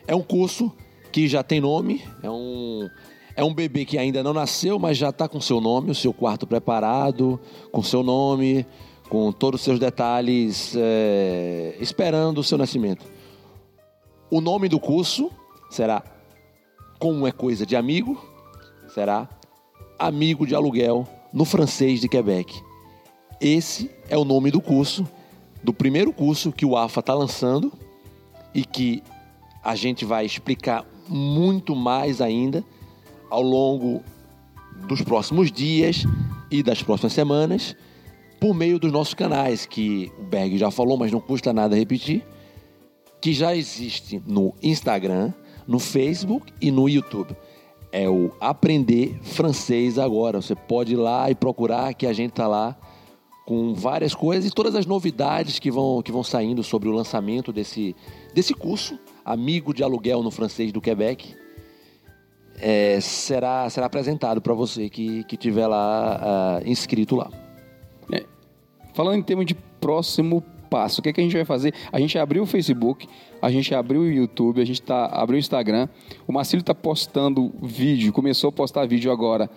[0.08, 0.72] é um curso
[1.12, 2.88] que já tem nome, é um,
[3.36, 6.14] é um bebê que ainda não nasceu, mas já está com seu nome, o seu
[6.14, 7.40] quarto preparado,
[7.72, 8.66] com seu nome,
[9.08, 13.06] com todos os seus detalhes, é, esperando o seu nascimento.
[14.32, 15.32] O nome do curso
[15.70, 16.04] será
[17.00, 18.20] Como é Coisa de Amigo,
[18.88, 19.28] será
[19.98, 22.69] Amigo de Aluguel no francês de Quebec.
[23.42, 25.08] Esse é o nome do curso,
[25.64, 27.72] do primeiro curso que o AFA está lançando
[28.54, 29.02] e que
[29.64, 32.64] a gente vai explicar muito mais ainda
[33.30, 34.04] ao longo
[34.88, 36.04] dos próximos dias
[36.52, 37.76] e das próximas semanas
[38.40, 42.26] por meio dos nossos canais, que o Berg já falou, mas não custa nada repetir,
[43.20, 45.34] que já existe no Instagram,
[45.68, 47.36] no Facebook e no YouTube.
[47.92, 50.42] É o Aprender Francês Agora.
[50.42, 52.78] Você pode ir lá e procurar que a gente está lá
[53.50, 57.52] com várias coisas e todas as novidades que vão, que vão saindo sobre o lançamento
[57.52, 57.96] desse,
[58.32, 61.36] desse curso, Amigo de Aluguel no Francês do Quebec,
[62.60, 67.32] é, será, será apresentado para você que que tiver lá ah, inscrito lá.
[68.94, 71.74] Falando em termos de próximo passo, o que, é que a gente vai fazer?
[71.92, 73.08] A gente abriu o Facebook,
[73.42, 75.88] a gente abriu o YouTube, a gente tá, abriu o Instagram.
[76.28, 79.50] O Marcílio está postando vídeo, começou a postar vídeo agora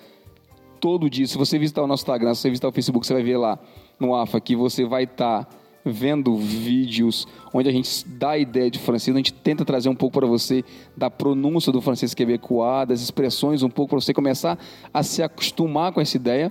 [0.83, 1.29] todo dia.
[1.29, 3.57] Se você visitar o nosso Instagram, se você visitar o Facebook, você vai ver lá
[4.01, 5.49] no AFA que você vai estar
[5.85, 9.95] vendo vídeos onde a gente dá a ideia de francês, a gente tenta trazer um
[9.95, 10.65] pouco para você
[10.97, 14.59] da pronúncia do francês quebecois, das expressões um pouco para você começar
[14.93, 16.51] a se acostumar com essa ideia.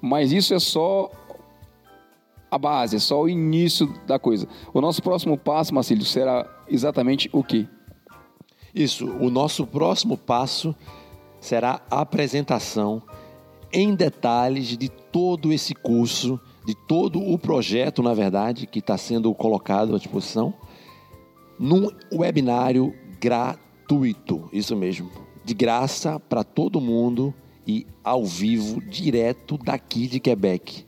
[0.00, 1.10] Mas isso é só
[2.48, 4.46] a base, é só o início da coisa.
[4.72, 7.66] O nosso próximo passo, Marcílio, será exatamente o quê?
[8.72, 10.74] Isso, o nosso próximo passo
[11.40, 13.02] será a apresentação
[13.72, 19.32] em detalhes de todo esse curso, de todo o projeto, na verdade, que está sendo
[19.34, 20.52] colocado à disposição,
[21.58, 25.10] num webinário gratuito, isso mesmo,
[25.44, 27.34] de graça para todo mundo
[27.66, 30.84] e ao vivo, direto daqui de Quebec.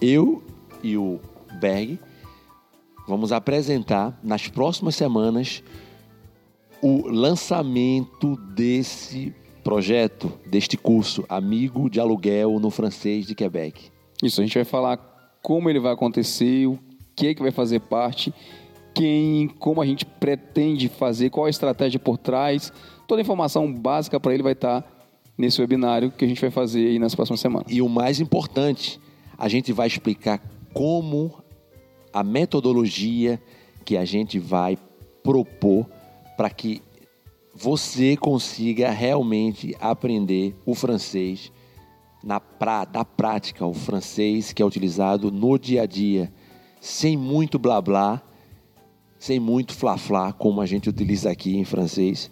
[0.00, 0.42] Eu
[0.82, 1.20] e o
[1.60, 1.98] Berg
[3.06, 5.62] vamos apresentar nas próximas semanas
[6.80, 13.90] o lançamento desse projeto, deste curso, Amigo de Aluguel no Francês de Quebec.
[14.22, 14.98] Isso, a gente vai falar
[15.42, 16.78] como ele vai acontecer, o
[17.16, 18.32] que, que vai fazer parte,
[18.94, 22.72] quem, como a gente pretende fazer, qual a estratégia por trás.
[23.06, 24.84] Toda a informação básica para ele vai estar
[25.36, 27.66] nesse webinário que a gente vai fazer aí nas próximas semanas.
[27.70, 29.00] E o mais importante,
[29.36, 30.40] a gente vai explicar
[30.72, 31.32] como
[32.12, 33.40] a metodologia
[33.84, 34.78] que a gente vai
[35.22, 35.86] propor
[36.36, 36.82] para que
[37.54, 41.52] você consiga realmente aprender o francês
[42.22, 46.32] na, pra, prática, o francês que é utilizado no dia a dia,
[46.80, 48.22] sem muito blá blá,
[49.18, 52.30] sem muito flá flá, como a gente utiliza aqui em francês,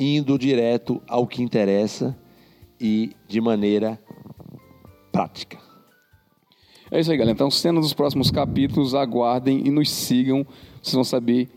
[0.00, 2.16] indo direto ao que interessa
[2.80, 4.00] e de maneira
[5.12, 5.58] prática.
[6.90, 7.34] É isso aí, galera.
[7.34, 10.46] Então, sendo dos próximos capítulos, aguardem e nos sigam.
[10.82, 11.50] Vocês vão saber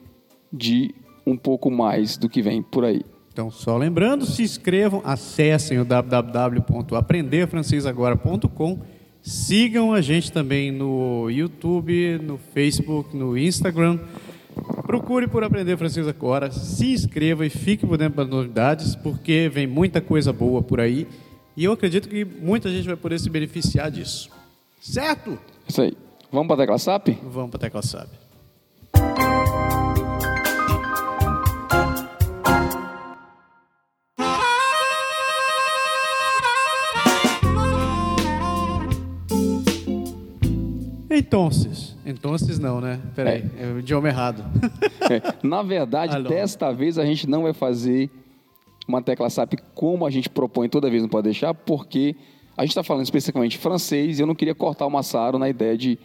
[0.52, 0.94] de
[1.26, 3.02] um pouco mais do que vem por aí.
[3.32, 8.80] Então, só lembrando, se inscrevam, acessem o www.aprenderfrancesagora.com,
[9.22, 14.00] sigam a gente também no YouTube, no Facebook, no Instagram.
[14.86, 19.68] Procure por Aprender Francês Agora, se inscreva e fique por dentro das novidades, porque vem
[19.68, 21.06] muita coisa boa por aí
[21.58, 24.30] e eu acredito que muita gente vai poder se beneficiar disso.
[24.82, 25.40] Certo?
[25.68, 25.98] Isso aí.
[26.32, 27.10] Vamos para a tecla SAP?
[27.24, 28.10] Vamos para a tecla SAP.
[41.26, 41.96] Entonces.
[42.06, 43.02] Entonces não, né?
[43.16, 44.44] Peraí, é, o idioma errado.
[45.08, 46.28] É, na verdade, Alô.
[46.28, 48.10] desta vez a gente não vai fazer
[48.88, 52.16] uma tecla SAP como a gente propõe toda vez, não pode deixar, porque
[52.58, 55.78] a gente está falando especificamente francês e eu não queria cortar o Massaro na ideia
[55.78, 56.00] de,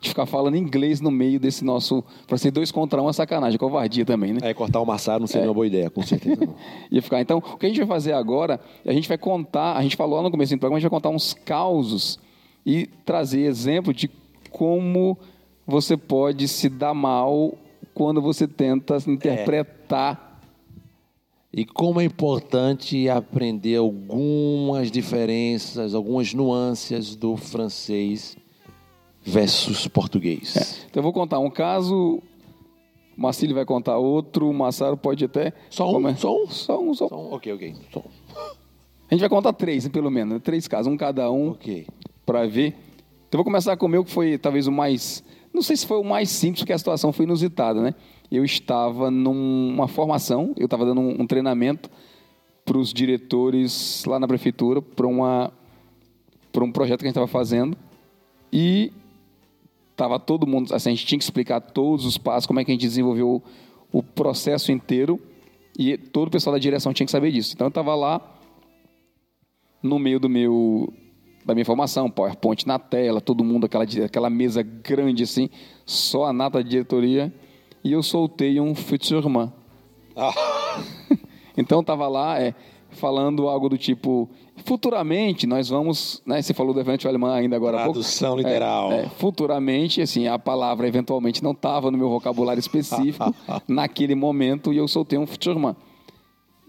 [0.00, 2.04] de ficar falando inglês no meio desse nosso.
[2.28, 4.38] Para ser dois contra um é sacanagem, covardia também, né?
[4.42, 6.54] É, cortar o Massaro não seria uma boa ideia, com certeza não.
[6.88, 7.20] Ia ficar.
[7.20, 10.18] Então, o que a gente vai fazer agora, a gente vai contar, a gente falou
[10.18, 12.20] lá no começo do programa, a gente vai contar uns causos
[12.64, 14.08] e trazer exemplo de
[14.50, 15.16] como
[15.66, 17.54] você pode se dar mal
[17.94, 20.40] quando você tenta interpretar.
[21.52, 28.36] E como é importante aprender algumas diferenças, algumas nuances do francês
[29.22, 30.86] versus português.
[30.88, 32.22] Então, eu vou contar um caso,
[33.16, 35.52] Marcílio vai contar outro, o Massaro pode até...
[35.68, 35.94] Só um?
[35.94, 36.14] Como é?
[36.14, 36.46] Só um?
[36.46, 37.06] Só um, só um.
[37.08, 37.74] Então, ok, ok.
[37.88, 38.04] Então,
[39.10, 40.40] A gente vai contar três, pelo menos, né?
[40.42, 41.56] três casos, um cada um.
[42.24, 42.76] para ver.
[43.30, 45.22] Então vou começar com o meu, que foi talvez o mais.
[45.54, 47.94] Não sei se foi o mais simples, porque a situação foi inusitada, né?
[48.28, 51.88] Eu estava numa formação, eu estava dando um, um treinamento
[52.64, 55.52] para os diretores lá na prefeitura, para uma
[56.50, 57.76] para um projeto que a gente estava fazendo.
[58.52, 58.92] E
[59.92, 60.74] estava todo mundo.
[60.74, 63.40] Assim, a gente tinha que explicar todos os passos, como é que a gente desenvolveu
[63.92, 65.20] o, o processo inteiro.
[65.78, 67.52] E todo o pessoal da direção tinha que saber disso.
[67.54, 68.20] Então eu estava lá
[69.80, 70.92] no meio do meu
[71.50, 75.50] da minha formação, PowerPoint na tela, todo mundo aquela aquela mesa grande assim,
[75.84, 77.32] só a nata da diretoria
[77.82, 79.52] e eu soltei um futurement.
[81.56, 82.54] então tava lá é,
[82.90, 84.28] falando algo do tipo
[84.64, 87.98] futuramente nós vamos, né, você falou do evento alemão ainda agora há pouco.
[87.98, 88.92] Tradução É, literal.
[88.92, 93.34] é, futuramente, assim, a palavra eventualmente não estava no meu vocabulário específico
[93.66, 95.74] naquele momento e eu soltei um futurement.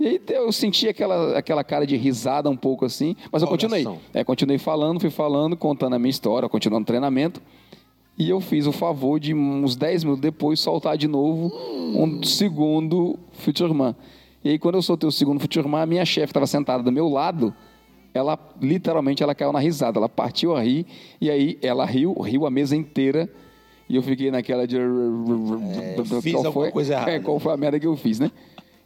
[0.02, 3.86] E aí eu senti aquela, aquela cara de risada um pouco assim, mas eu continuei.
[4.12, 7.40] É, continuei falando, fui falando, contando a minha história, continuando o treinamento.
[8.18, 11.56] E eu fiz o favor de, uns 10 minutos depois, soltar de novo
[11.96, 13.96] um segundo Futurman.
[14.44, 17.08] E aí, quando eu soltei o segundo Futurman, a minha chefe estava sentada do meu
[17.08, 17.54] lado,
[18.12, 20.00] ela, literalmente, ela caiu na risada.
[20.00, 20.84] Ela partiu a rir,
[21.22, 23.30] e aí ela riu, riu a mesa inteira.
[23.88, 24.78] E eu fiquei naquela de...
[26.24, 26.72] fiz qual alguma foi?
[26.72, 27.12] coisa errada.
[27.12, 28.32] É, qual foi a merda que eu fiz, né?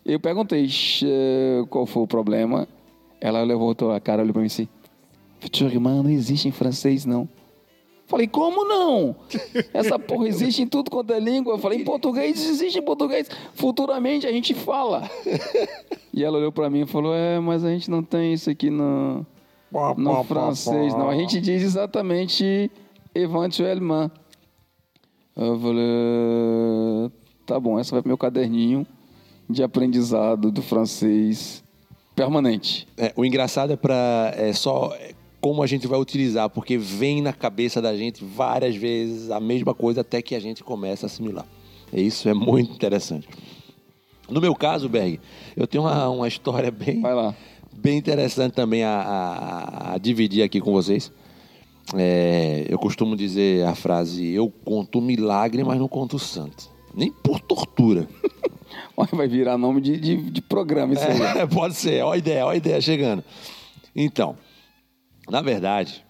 [0.06, 2.68] Eu perguntei "Xe- qual foi o problema.
[3.20, 4.68] Ela levantou a cara, olhou pra mim assim:
[5.40, 7.28] Futurman não existe em francês, não.
[8.08, 9.16] Falei, como não?
[9.74, 11.54] Essa porra existe em tudo quanto é língua.
[11.56, 13.28] Eu falei, em português existe em português.
[13.56, 15.10] Futuramente a gente fala.
[16.14, 18.70] E ela olhou pra mim e falou: É, mas a gente não tem isso aqui
[18.70, 19.26] no,
[19.98, 21.10] no francês, não.
[21.10, 22.70] A gente diz exatamente
[23.16, 24.12] éventuellement.
[25.36, 27.12] Eu falei:
[27.46, 28.86] Tá bom, essa vai pro meu caderninho
[29.50, 31.64] de aprendizado do francês
[32.16, 32.88] permanente.
[32.98, 37.22] É, o engraçado é para é só é, como a gente vai utilizar, porque vem
[37.22, 41.08] na cabeça da gente várias vezes a mesma coisa até que a gente começa a
[41.08, 41.46] assimilar.
[41.94, 43.28] E Isso é muito interessante.
[44.30, 45.20] No meu caso, Berg,
[45.56, 47.00] eu tenho uma, uma história bem,
[47.72, 51.12] bem interessante também a, a- a dividir aqui com vocês.
[51.94, 56.74] É, eu costumo dizer a frase: eu conto milagre, mas não conto santo.
[56.96, 58.08] Nem por tortura.
[59.12, 61.22] Vai virar nome de, de, de programa isso aí.
[61.40, 63.24] É, pode ser, ó a ideia, ó a ideia chegando.
[63.96, 64.38] Então,
[65.30, 66.06] na verdade,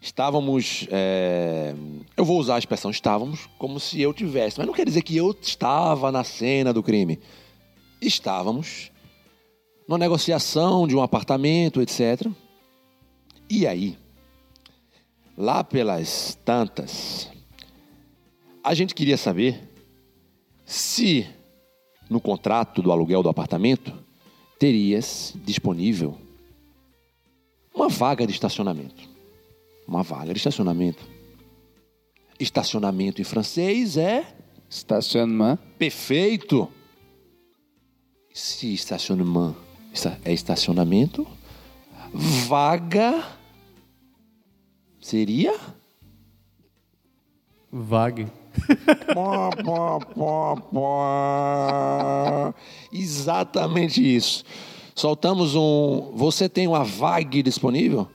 [0.00, 1.74] estávamos é,
[2.16, 5.16] Eu vou usar a expressão estávamos como se eu tivesse, mas não quer dizer que
[5.16, 7.20] eu estava na cena do crime.
[8.00, 8.90] Estávamos
[9.86, 12.26] numa negociação de um apartamento, etc.
[13.48, 13.98] E aí,
[15.36, 17.30] lá pelas tantas,
[18.62, 19.73] a gente queria saber
[20.64, 21.26] se
[22.10, 23.92] no contrato do aluguel do apartamento
[24.58, 26.16] terias disponível
[27.74, 29.08] uma vaga de estacionamento.
[29.86, 31.04] Uma vaga de estacionamento.
[32.38, 34.34] Estacionamento em francês é
[34.70, 35.62] Estacionamento.
[35.78, 36.68] perfeito.
[38.32, 39.56] Se estacionamento
[39.92, 41.26] esta- é estacionamento,
[42.48, 43.36] vaga
[45.00, 45.54] seria
[47.70, 48.26] Vague.
[52.92, 54.44] Exatamente isso.
[54.94, 56.12] Soltamos um.
[56.14, 58.08] Você tem uma vague disponível?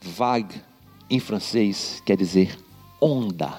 [0.00, 0.62] Vague,
[1.10, 2.56] em francês, quer dizer
[3.00, 3.58] onda.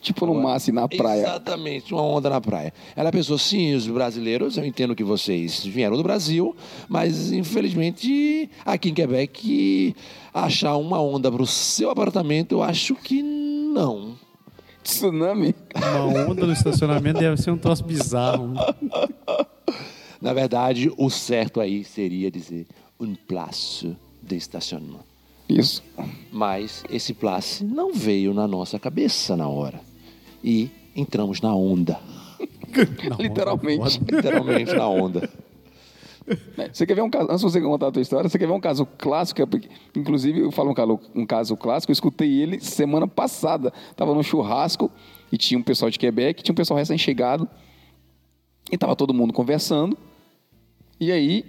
[0.00, 1.20] Tipo no mar, assim, na praia.
[1.20, 2.72] Exatamente, uma onda na praia.
[2.96, 6.56] Ela pensou, sim, os brasileiros, eu entendo que vocês vieram do Brasil,
[6.88, 9.94] mas infelizmente aqui em Quebec,
[10.32, 14.09] achar uma onda para o seu apartamento, eu acho que não.
[14.82, 15.54] Tsunami.
[15.74, 18.54] Uma onda no estacionamento deve ser um troço bizarro.
[20.20, 22.66] Na verdade, o certo aí seria dizer
[22.98, 25.04] um place de estacionamento.
[25.48, 25.82] Isso.
[26.30, 29.80] Mas esse place não veio na nossa cabeça na hora.
[30.44, 31.98] E entramos na onda.
[33.18, 34.00] Literalmente.
[34.00, 35.28] Literalmente na onda.
[36.72, 38.52] Você quer ver um caso, antes de você contar a tua história, você quer ver
[38.52, 39.46] um caso clássico, é
[39.96, 44.22] inclusive eu falo um, calo- um caso clássico, eu escutei ele semana passada, tava num
[44.22, 44.90] churrasco
[45.32, 47.48] e tinha um pessoal de Quebec, tinha um pessoal recém-chegado
[48.70, 49.96] e tava todo mundo conversando
[51.00, 51.44] e aí,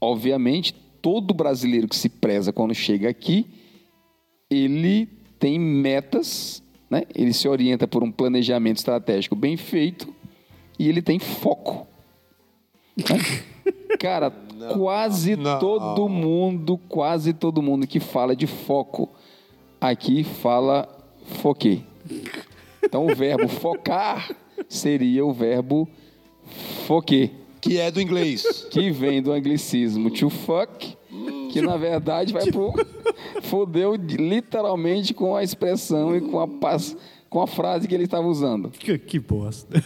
[0.00, 3.46] obviamente, todo brasileiro que se preza quando chega aqui,
[4.50, 5.06] ele
[5.38, 7.04] tem metas, né?
[7.14, 10.12] ele se orienta por um planejamento estratégico bem feito
[10.78, 11.86] e ele tem foco.
[13.98, 14.30] Cara,
[14.74, 19.08] quase todo mundo, quase todo mundo que fala de foco
[19.80, 20.88] aqui fala
[21.40, 21.80] foquê.
[22.82, 24.30] Então o verbo focar
[24.68, 25.88] seria o verbo
[26.86, 28.66] foquê, Que é do inglês.
[28.70, 30.96] que vem do anglicismo to fuck,
[31.52, 32.72] que na verdade vai pro
[33.42, 36.96] fodeu literalmente com a expressão e com a pas-
[37.28, 38.70] com a frase que ele estava usando.
[38.70, 39.82] Que, que bosta.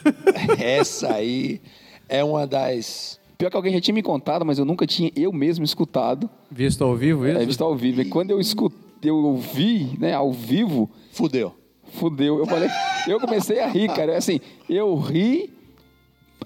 [0.60, 1.60] Essa aí
[2.08, 3.18] é uma das.
[3.42, 6.30] Pior que alguém já tinha me contado, mas eu nunca tinha eu mesmo escutado.
[6.48, 7.38] Visto ao vivo isso?
[7.40, 8.00] É, visto ao vivo.
[8.00, 11.52] E quando eu escutei, eu ouvi, né, ao vivo, Fudeu.
[11.94, 12.38] fudeu.
[12.38, 12.68] Eu falei,
[13.08, 14.16] eu comecei a rir, cara.
[14.16, 14.38] Assim,
[14.70, 15.50] eu ri.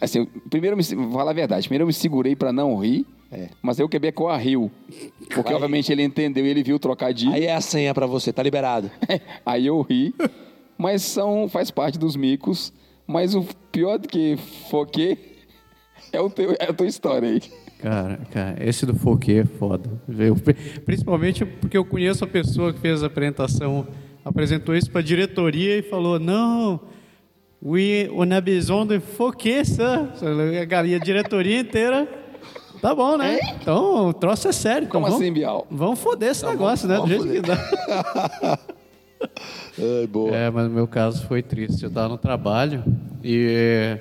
[0.00, 1.68] Assim, eu- primeiro, eu me, vou falar a verdade.
[1.68, 3.04] Primeiro eu me segurei pra não rir.
[3.60, 4.70] Mas aí o Quebecois riu.
[5.34, 7.34] Porque, Aí- obviamente, ele entendeu e ele viu o trocadilho.
[7.34, 8.90] Aí é a senha pra você, tá liberado.
[9.44, 10.14] Aí eu ri,
[10.78, 12.72] mas são, faz parte dos micos.
[13.06, 14.38] Mas o pior do que
[14.70, 15.18] foquê
[16.12, 17.40] é, o teu, é a tua história aí.
[17.80, 19.90] Cara, cara, esse do Fouquet é foda.
[20.18, 20.36] Eu-
[20.84, 23.86] principalmente porque eu conheço a pessoa que fez a apresentação,
[24.24, 26.80] apresentou isso para a diretoria e falou: não,
[27.62, 29.62] we, on a besoin de Fouquet.
[30.86, 32.08] E a diretoria inteira.
[32.80, 33.38] Tá bom, né?
[33.60, 34.86] Então o troço é sério.
[34.86, 35.66] Então, Como vamos, assim, Bial?
[35.70, 36.96] Vamos foder esse negócio, né?
[36.98, 38.58] Do jeito que dá.
[39.78, 40.34] Ai, boa.
[40.36, 41.82] É, mas no meu caso foi triste.
[41.84, 42.82] Eu tava no trabalho
[43.24, 43.98] e.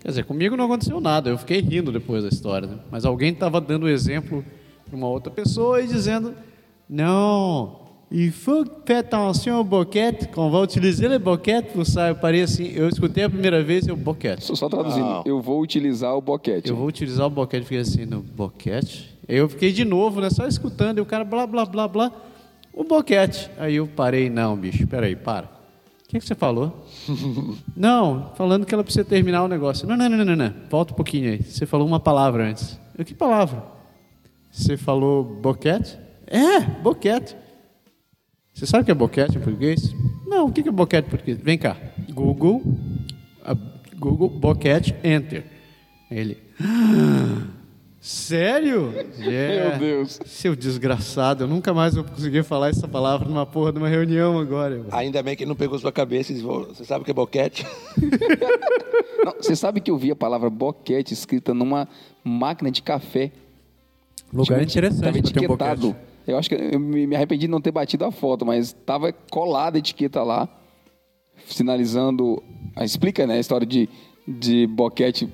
[0.00, 1.28] Quer dizer, comigo não aconteceu nada.
[1.30, 2.66] Eu fiquei rindo depois da história.
[2.66, 2.78] né?
[2.90, 4.44] Mas alguém tava dando exemplo
[4.86, 6.34] para uma outra pessoa e dizendo:
[6.88, 7.80] Não,
[8.10, 10.28] il faut faire attention au boquete.
[10.28, 12.72] Quand on va utiliser le boquete, vous savez, eu parei assim.
[12.74, 14.42] Eu escutei a primeira vez e eu, boquete.
[14.44, 16.70] Só, só traduzindo, eu vou utilizar o boquete.
[16.70, 17.64] Eu vou utilizar o boquete.
[17.64, 19.16] Fiquei assim, no boquete?
[19.28, 20.30] Aí eu fiquei de novo, né?
[20.30, 20.98] Só escutando.
[20.98, 22.10] E o cara, blá, blá, blá, blá.
[22.72, 23.50] O boquete.
[23.58, 24.30] Aí eu parei.
[24.30, 25.59] Não, bicho, peraí, para.
[26.10, 26.84] O que, que você falou?
[27.76, 29.86] não, falando que ela precisa terminar o negócio.
[29.86, 30.52] Não, não, não, não, não.
[30.68, 31.40] Volta um pouquinho aí.
[31.40, 32.80] Você falou uma palavra antes.
[32.98, 33.62] Eu, que palavra?
[34.50, 35.96] Você falou boquete?
[36.26, 37.36] É, boquete.
[38.52, 39.94] Você sabe o que é boquete em português?
[40.26, 41.38] Não, o que é boquete em português?
[41.38, 41.76] Vem cá.
[42.12, 42.60] Google,
[43.96, 45.46] Google, boquete, enter.
[46.10, 46.38] Ele.
[46.60, 47.46] "Ah,
[48.00, 48.94] Sério?
[49.20, 49.68] É.
[49.70, 50.18] Meu Deus.
[50.24, 54.38] Seu desgraçado, eu nunca mais vou conseguir falar essa palavra numa porra de uma reunião
[54.38, 54.76] agora.
[54.76, 54.88] irmão.
[54.92, 57.14] Ainda bem que ele não pegou sua cabeça e disse, você sabe o que é
[57.14, 57.66] boquete?
[59.22, 61.86] Não, você sabe que eu vi a palavra boquete escrita numa
[62.24, 63.30] máquina de café.
[64.32, 65.88] Lugar Tipo, interessante Tava um etiquetado.
[65.88, 66.06] boquete.
[66.26, 69.76] eu acho que eu me arrependi de não ter batido a foto, mas tava colada
[69.76, 70.48] a etiqueta lá,
[71.46, 72.42] sinalizando.
[72.80, 73.90] Explica, né, a história de,
[74.26, 75.28] de boquete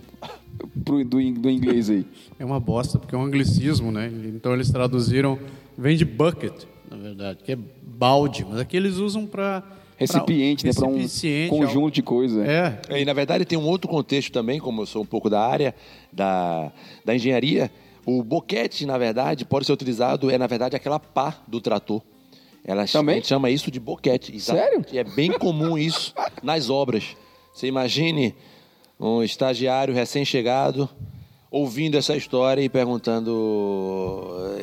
[0.85, 2.07] pro, do, do inglês aí.
[2.39, 4.11] É uma bosta, porque é um anglicismo, né?
[4.27, 5.39] Então eles traduziram,
[5.77, 9.63] vem de bucket, na verdade, que é balde, mas aqui eles usam para
[9.97, 10.73] recipiente, né?
[10.75, 10.93] Para um
[11.49, 12.47] conjunto algo- de coisas.
[12.47, 15.41] É, E na verdade tem um outro contexto também, como eu sou um pouco da
[15.41, 15.75] área
[16.13, 16.71] da,
[17.05, 17.71] da engenharia.
[18.05, 22.03] O boquete, na verdade, pode ser utilizado, é na verdade aquela pá do trator.
[22.65, 23.15] Ela Também?
[23.15, 24.39] A gente chama isso de boquete.
[24.41, 24.85] Sério?
[24.93, 27.17] E é bem comum isso nas obras.
[27.53, 28.35] Você imagine
[28.99, 30.89] um estagiário recém-chegado
[31.51, 33.31] ouvindo essa história e perguntando: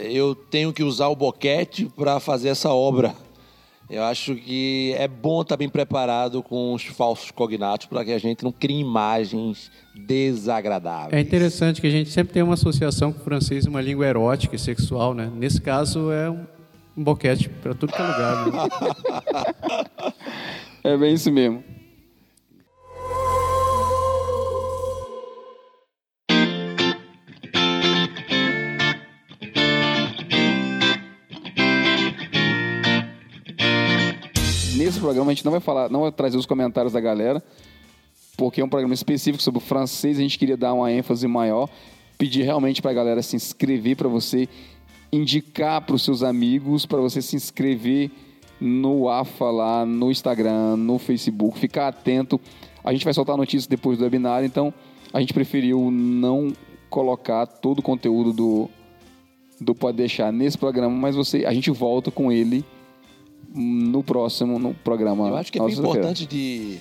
[0.10, 3.16] eu tenho que usar o boquete para fazer essa obra.
[3.90, 8.18] Eu acho que é bom estar bem preparado com os falsos cognatos para que a
[8.18, 11.14] gente não crie imagens desagradáveis.
[11.14, 14.56] é interessante que a gente sempre tem uma associação com o francês, uma língua erótica
[14.56, 15.32] e sexual, né?
[15.36, 16.46] Nesse caso é um,
[16.98, 18.48] um boquete para tudo que é lugar.
[18.48, 20.14] Né?
[20.86, 21.64] É bem isso mesmo.
[34.94, 37.44] Nesse programa a gente não vai falar, não vai trazer os comentários da galera,
[38.38, 41.68] porque é um programa específico sobre o francês, a gente queria dar uma ênfase maior,
[42.16, 44.48] pedir realmente para a galera se inscrever para você
[45.12, 48.12] indicar para os seus amigos, para você se inscrever
[48.62, 52.40] no AFA lá, no Instagram, no Facebook, ficar atento.
[52.84, 54.72] A gente vai soltar notícias depois do webinar, então
[55.12, 56.54] a gente preferiu não
[56.92, 58.70] colocar todo o conteúdo do,
[59.60, 62.64] do Pode Deixar nesse programa, mas você, a gente volta com ele
[63.54, 65.28] no próximo no programa.
[65.30, 66.80] Eu acho que é importante de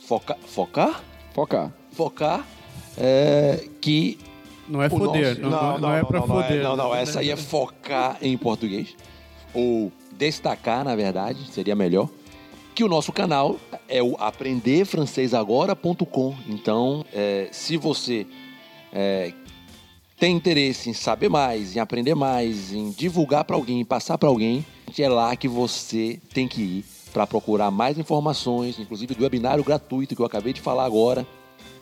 [0.00, 1.02] focar, focar,
[1.34, 1.72] Focar.
[1.92, 2.46] focar
[2.98, 4.18] é, que
[4.68, 6.62] Não é foder, nosso- não, não, é para não, foder.
[6.62, 8.94] Não, não, essa aí é focar em português.
[9.54, 12.08] Ou destacar, na verdade, seria melhor.
[12.74, 13.56] Que o nosso canal
[13.88, 16.34] é o aprenderfrancesagora.com.
[16.48, 18.26] Então, é, se você
[18.92, 19.32] é,
[20.18, 24.64] tem interesse em saber mais, em aprender mais, em divulgar para alguém, passar para alguém,
[24.98, 30.16] é lá que você tem que ir para procurar mais informações, inclusive do webinário gratuito
[30.16, 31.26] que eu acabei de falar agora,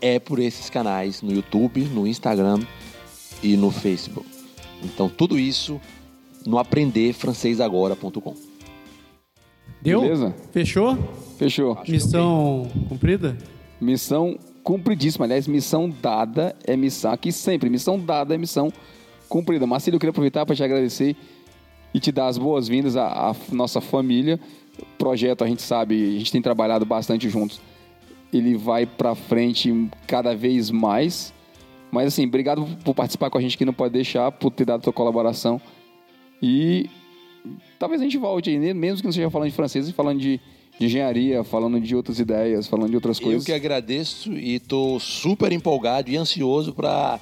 [0.00, 2.60] é por esses canais no YouTube, no Instagram
[3.42, 4.28] e no Facebook.
[4.82, 5.80] Então tudo isso
[6.44, 8.34] no aprenderfrancesagora.com.
[9.80, 10.00] Deu?
[10.00, 10.34] Beleza?
[10.50, 10.98] Fechou?
[11.38, 11.78] Fechou.
[11.86, 13.36] Missão cumprida?
[13.80, 15.26] Missão cumpridíssima.
[15.26, 17.12] Aliás, missão dada é missão.
[17.12, 18.72] Aqui sempre, missão dada é missão
[19.28, 19.66] cumprida.
[19.66, 21.14] Marcelo, eu queria aproveitar para te agradecer
[21.92, 24.40] e te dar as boas-vindas à, à nossa família.
[24.80, 27.60] O projeto, a gente sabe, a gente tem trabalhado bastante juntos.
[28.32, 31.32] Ele vai para frente cada vez mais.
[31.92, 34.80] Mas assim, obrigado por participar com a gente que não pode deixar, por ter dado
[34.80, 35.60] a tua colaboração.
[36.42, 36.90] E
[37.78, 38.74] talvez a gente volte aí, né?
[38.74, 40.40] mesmo que não seja falando de francês, falando de,
[40.78, 43.44] de engenharia, falando de outras ideias, falando de outras Eu coisas.
[43.44, 47.20] que agradeço e estou super empolgado e ansioso para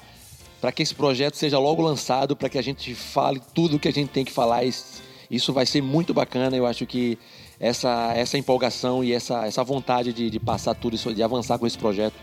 [0.59, 3.89] para que esse projeto seja logo lançado, para que a gente fale tudo o que
[3.89, 4.63] a gente tem que falar.
[4.63, 6.55] Isso- vai ser muito bacana.
[6.55, 7.17] Eu acho que
[7.59, 11.67] essa, essa empolgação e essa, essa vontade de, de passar tudo isso, de avançar com
[11.67, 12.13] esse projeto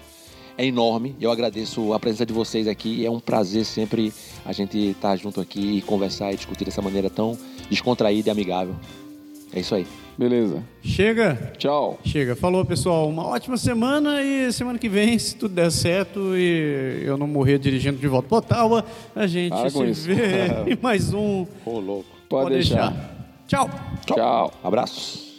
[0.56, 1.14] é enorme.
[1.20, 3.04] Eu agradeço a presença de vocês aqui.
[3.04, 4.10] É um prazer sempre
[4.42, 7.36] a gente estar junto aqui e conversar e discutir dessa maneira tão
[7.68, 8.74] descontraída e amigável.
[9.52, 9.86] É isso aí.
[10.20, 10.62] Beleza.
[10.82, 11.50] Chega?
[11.56, 11.98] Tchau.
[12.04, 12.36] Chega.
[12.36, 13.08] Falou, pessoal.
[13.08, 17.58] Uma ótima semana e semana que vem, se tudo der certo e eu não morrer
[17.58, 18.84] dirigindo de volta para Ottawa,
[19.16, 20.06] a gente Para com se isso.
[20.06, 21.46] vê em mais um.
[21.64, 22.04] Ô, louco.
[22.28, 22.92] Pode, deixar.
[23.48, 23.70] Tchau.
[24.04, 24.52] Tchau.
[24.62, 25.29] Abraços.